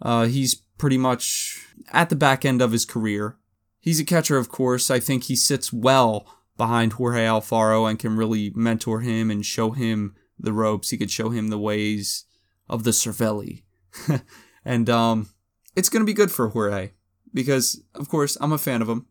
Uh, 0.00 0.26
he's 0.26 0.54
pretty 0.54 0.98
much 0.98 1.64
at 1.92 2.08
the 2.08 2.16
back 2.16 2.44
end 2.44 2.62
of 2.62 2.72
his 2.72 2.84
career. 2.84 3.36
He's 3.80 4.00
a 4.00 4.04
catcher, 4.04 4.38
of 4.38 4.48
course. 4.48 4.90
I 4.90 4.98
think 4.98 5.24
he 5.24 5.36
sits 5.36 5.72
well 5.72 6.26
behind 6.56 6.94
Jorge 6.94 7.24
Alfaro 7.24 7.88
and 7.88 7.98
can 7.98 8.16
really 8.16 8.50
mentor 8.54 9.00
him 9.00 9.30
and 9.30 9.44
show 9.44 9.70
him 9.70 10.14
the 10.38 10.52
ropes. 10.52 10.90
He 10.90 10.98
could 10.98 11.10
show 11.10 11.30
him 11.30 11.48
the 11.48 11.58
ways 11.58 12.24
of 12.68 12.84
the 12.84 12.90
Cervelli. 12.90 13.62
and 14.64 14.90
um, 14.90 15.28
it's 15.74 15.88
going 15.88 16.00
to 16.00 16.06
be 16.06 16.14
good 16.14 16.30
for 16.30 16.48
Jorge 16.48 16.90
because, 17.32 17.82
of 17.94 18.08
course, 18.08 18.36
I'm 18.40 18.52
a 18.52 18.58
fan 18.58 18.82
of 18.82 18.88
him. 18.88 19.06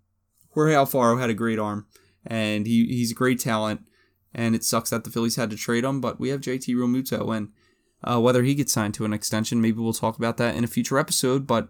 Jorge 0.51 0.73
Alfaro 0.73 1.19
had 1.19 1.29
a 1.29 1.33
great 1.33 1.59
arm 1.59 1.87
and 2.25 2.65
he, 2.65 2.85
he's 2.85 3.11
a 3.11 3.15
great 3.15 3.39
talent. 3.39 3.81
And 4.33 4.53
it 4.53 4.65
sucks 4.65 4.89
that 4.89 5.05
the 5.05 5.09
Phillies 5.09 5.37
had 5.37 5.49
to 5.51 5.55
trade 5.55 5.85
him, 5.85 6.01
but 6.01 6.19
we 6.19 6.29
have 6.29 6.41
JT 6.41 6.75
Realmuto. 6.75 7.35
And 7.35 7.49
uh, 8.03 8.19
whether 8.19 8.43
he 8.43 8.53
gets 8.53 8.73
signed 8.73 8.93
to 8.95 9.05
an 9.05 9.13
extension, 9.13 9.61
maybe 9.61 9.79
we'll 9.79 9.93
talk 9.93 10.17
about 10.17 10.37
that 10.37 10.55
in 10.55 10.63
a 10.65 10.67
future 10.67 10.99
episode. 10.99 11.47
But 11.47 11.69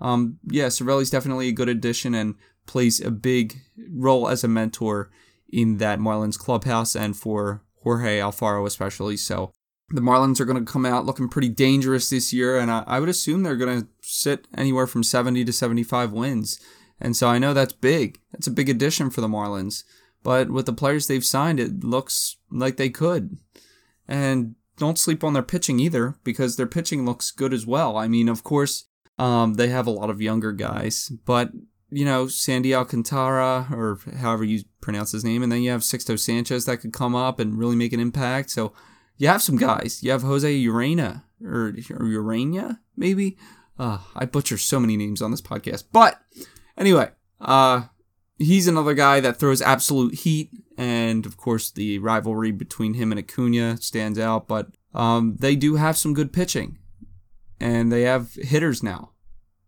um, 0.00 0.38
yeah, 0.46 0.66
Cervelli's 0.66 1.10
definitely 1.10 1.48
a 1.48 1.52
good 1.52 1.68
addition 1.68 2.14
and 2.14 2.34
plays 2.66 3.00
a 3.00 3.10
big 3.10 3.60
role 3.90 4.28
as 4.28 4.44
a 4.44 4.48
mentor 4.48 5.10
in 5.48 5.78
that 5.78 5.98
Marlins 5.98 6.38
clubhouse 6.38 6.94
and 6.94 7.16
for 7.16 7.62
Jorge 7.82 8.18
Alfaro 8.18 8.66
especially. 8.66 9.16
So 9.16 9.52
the 9.90 10.00
Marlins 10.00 10.40
are 10.40 10.44
going 10.44 10.64
to 10.64 10.72
come 10.72 10.86
out 10.86 11.06
looking 11.06 11.28
pretty 11.28 11.48
dangerous 11.48 12.10
this 12.10 12.32
year, 12.32 12.58
and 12.58 12.70
I, 12.70 12.84
I 12.86 13.00
would 13.00 13.08
assume 13.08 13.42
they're 13.42 13.56
going 13.56 13.82
to 13.82 13.88
sit 14.00 14.46
anywhere 14.56 14.86
from 14.86 15.02
70 15.02 15.44
to 15.44 15.52
75 15.52 16.12
wins. 16.12 16.60
And 17.00 17.16
so 17.16 17.28
I 17.28 17.38
know 17.38 17.52
that's 17.52 17.72
big. 17.72 18.20
That's 18.32 18.46
a 18.46 18.52
big 18.52 18.68
addition 18.68 19.10
for 19.10 19.20
the 19.20 19.28
Marlins. 19.28 19.84
But 20.22 20.50
with 20.50 20.66
the 20.66 20.72
players 20.72 21.06
they've 21.06 21.24
signed, 21.24 21.60
it 21.60 21.84
looks 21.84 22.36
like 22.50 22.76
they 22.76 22.88
could. 22.88 23.38
And 24.08 24.54
don't 24.78 24.98
sleep 24.98 25.22
on 25.22 25.34
their 25.34 25.42
pitching 25.42 25.78
either, 25.80 26.16
because 26.24 26.56
their 26.56 26.66
pitching 26.66 27.04
looks 27.04 27.30
good 27.30 27.52
as 27.52 27.66
well. 27.66 27.96
I 27.96 28.08
mean, 28.08 28.28
of 28.28 28.42
course, 28.42 28.86
um, 29.18 29.54
they 29.54 29.68
have 29.68 29.86
a 29.86 29.92
lot 29.92 30.10
of 30.10 30.22
younger 30.22 30.52
guys, 30.52 31.12
but 31.24 31.52
you 31.90 32.04
know 32.04 32.26
Sandy 32.26 32.74
Alcantara 32.74 33.68
or 33.70 34.00
however 34.18 34.42
you 34.42 34.64
pronounce 34.80 35.12
his 35.12 35.24
name, 35.24 35.42
and 35.42 35.52
then 35.52 35.62
you 35.62 35.70
have 35.70 35.82
Sixto 35.82 36.18
Sanchez 36.18 36.64
that 36.64 36.78
could 36.78 36.92
come 36.92 37.14
up 37.14 37.38
and 37.38 37.56
really 37.56 37.76
make 37.76 37.92
an 37.92 38.00
impact. 38.00 38.50
So 38.50 38.72
you 39.16 39.28
have 39.28 39.42
some 39.42 39.56
guys. 39.56 40.02
You 40.02 40.10
have 40.10 40.22
Jose 40.22 40.52
Urena 40.64 41.22
or, 41.44 41.74
or 41.90 42.06
Urania 42.06 42.80
maybe. 42.96 43.36
Uh, 43.78 43.98
I 44.14 44.24
butcher 44.24 44.58
so 44.58 44.78
many 44.78 44.96
names 44.96 45.20
on 45.20 45.30
this 45.30 45.42
podcast, 45.42 45.84
but 45.92 46.20
anyway, 46.76 47.10
uh, 47.40 47.84
he's 48.38 48.68
another 48.68 48.94
guy 48.94 49.20
that 49.20 49.38
throws 49.38 49.60
absolute 49.60 50.14
heat, 50.14 50.50
and 50.78 51.26
of 51.26 51.36
course 51.36 51.70
the 51.70 51.98
rivalry 51.98 52.52
between 52.52 52.94
him 52.94 53.10
and 53.10 53.18
Acuna 53.18 53.76
stands 53.78 54.18
out. 54.18 54.46
But 54.46 54.68
um, 54.94 55.36
they 55.40 55.56
do 55.56 55.74
have 55.74 55.96
some 55.96 56.14
good 56.14 56.32
pitching, 56.32 56.78
and 57.60 57.90
they 57.90 58.02
have 58.02 58.34
hitters 58.34 58.82
now. 58.82 59.10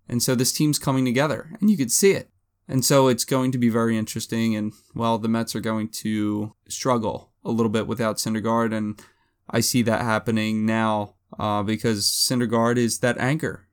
And 0.08 0.22
so 0.22 0.34
this 0.36 0.52
team's 0.52 0.78
coming 0.78 1.04
together, 1.04 1.50
and 1.60 1.68
you 1.68 1.76
could 1.76 1.90
see 1.90 2.12
it. 2.12 2.30
And 2.68 2.84
so 2.84 3.08
it's 3.08 3.24
going 3.24 3.52
to 3.52 3.58
be 3.58 3.68
very 3.68 3.96
interesting. 3.96 4.54
And 4.56 4.72
well, 4.94 5.18
the 5.18 5.28
Mets 5.28 5.54
are 5.54 5.60
going 5.60 5.88
to 5.88 6.54
struggle 6.68 7.32
a 7.44 7.50
little 7.50 7.70
bit 7.70 7.86
without 7.86 8.16
Syndergaard, 8.16 8.72
and 8.72 9.00
I 9.48 9.60
see 9.60 9.82
that 9.82 10.02
happening 10.02 10.66
now 10.66 11.14
uh, 11.38 11.62
because 11.62 12.06
Syndergaard 12.06 12.76
is 12.76 12.98
that 13.00 13.18
anchor, 13.18 13.68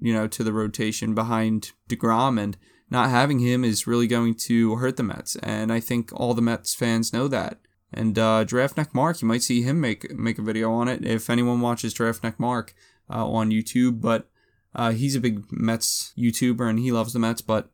you 0.00 0.12
know, 0.12 0.26
to 0.28 0.44
the 0.44 0.52
rotation 0.52 1.14
behind 1.14 1.72
Degrom, 1.88 2.40
and 2.40 2.56
not 2.90 3.10
having 3.10 3.40
him 3.40 3.64
is 3.64 3.86
really 3.86 4.06
going 4.06 4.34
to 4.34 4.76
hurt 4.76 4.96
the 4.96 5.02
Mets. 5.02 5.36
And 5.36 5.72
I 5.72 5.80
think 5.80 6.10
all 6.12 6.34
the 6.34 6.42
Mets 6.42 6.74
fans 6.74 7.12
know 7.12 7.28
that. 7.28 7.58
And 7.92 8.18
uh, 8.18 8.44
Draftneck 8.44 8.94
Mark, 8.94 9.22
you 9.22 9.28
might 9.28 9.42
see 9.42 9.62
him 9.62 9.80
make 9.80 10.12
make 10.12 10.38
a 10.38 10.42
video 10.42 10.70
on 10.72 10.88
it 10.88 11.04
if 11.04 11.30
anyone 11.30 11.60
watches 11.60 11.94
Draftneck 11.94 12.38
Mark 12.38 12.74
uh, 13.10 13.26
on 13.26 13.50
YouTube. 13.50 14.00
But 14.00 14.28
uh, 14.74 14.92
he's 14.92 15.16
a 15.16 15.20
big 15.20 15.44
Mets 15.50 16.12
YouTuber 16.16 16.68
and 16.68 16.78
he 16.78 16.92
loves 16.92 17.12
the 17.12 17.18
Mets. 17.18 17.40
But 17.40 17.70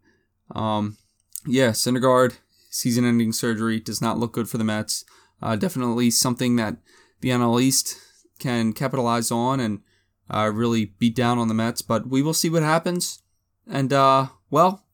um, 0.54 0.98
yeah, 1.46 1.70
Syndergaard 1.70 2.34
season-ending 2.70 3.32
surgery 3.32 3.78
does 3.78 4.00
not 4.00 4.18
look 4.18 4.32
good 4.32 4.48
for 4.48 4.58
the 4.58 4.64
Mets. 4.64 5.04
Uh, 5.42 5.56
definitely 5.56 6.10
something 6.10 6.56
that 6.56 6.76
the 7.24 7.30
NL 7.30 7.58
East 7.58 7.98
can 8.38 8.74
capitalize 8.74 9.30
on 9.30 9.58
and 9.58 9.80
uh, 10.28 10.50
really 10.52 10.84
beat 10.84 11.16
down 11.16 11.38
on 11.38 11.48
the 11.48 11.54
Mets. 11.54 11.80
But 11.80 12.06
we 12.06 12.20
will 12.20 12.34
see 12.34 12.50
what 12.50 12.62
happens. 12.62 13.22
And 13.66 13.94
uh, 13.94 14.26
well, 14.50 14.84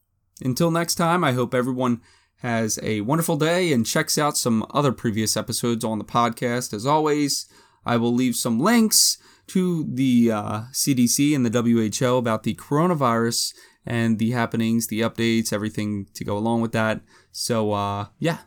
until 0.41 0.71
next 0.71 0.95
time, 0.95 1.25
I 1.25 1.33
hope 1.33 1.53
everyone 1.53 1.99
has 2.37 2.79
a 2.81 3.01
wonderful 3.01 3.35
day 3.35 3.73
and 3.73 3.85
checks 3.85 4.17
out 4.17 4.37
some 4.37 4.65
other 4.73 4.93
previous 4.93 5.35
episodes 5.35 5.83
on 5.83 5.97
the 5.97 6.05
podcast. 6.05 6.73
As 6.73 6.85
always, 6.85 7.47
I 7.85 7.97
will 7.97 8.13
leave 8.13 8.37
some 8.37 8.61
links 8.61 9.17
to 9.47 9.85
the 9.93 10.31
uh, 10.31 10.61
CDC 10.71 11.35
and 11.35 11.45
the 11.45 11.61
WHO 11.61 12.15
about 12.15 12.43
the 12.43 12.55
coronavirus 12.55 13.53
and 13.85 14.19
the 14.19 14.31
happenings, 14.31 14.87
the 14.87 15.01
updates, 15.01 15.51
everything 15.51 16.07
to 16.13 16.23
go 16.23 16.37
along 16.37 16.61
with 16.61 16.71
that. 16.71 17.01
So, 17.33 17.73
uh, 17.73 18.05
yeah, 18.19 18.37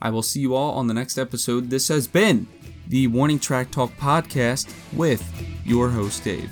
I 0.00 0.10
will 0.10 0.22
see 0.22 0.38
you 0.38 0.54
all 0.54 0.74
on 0.74 0.86
the 0.86 0.94
next 0.94 1.18
episode. 1.18 1.70
This 1.70 1.88
has 1.88 2.06
been 2.06 2.46
the 2.88 3.06
Warning 3.06 3.38
Track 3.38 3.70
Talk 3.70 3.94
podcast 3.98 4.72
with 4.96 5.22
your 5.64 5.88
host, 5.88 6.24
Dave. 6.24 6.50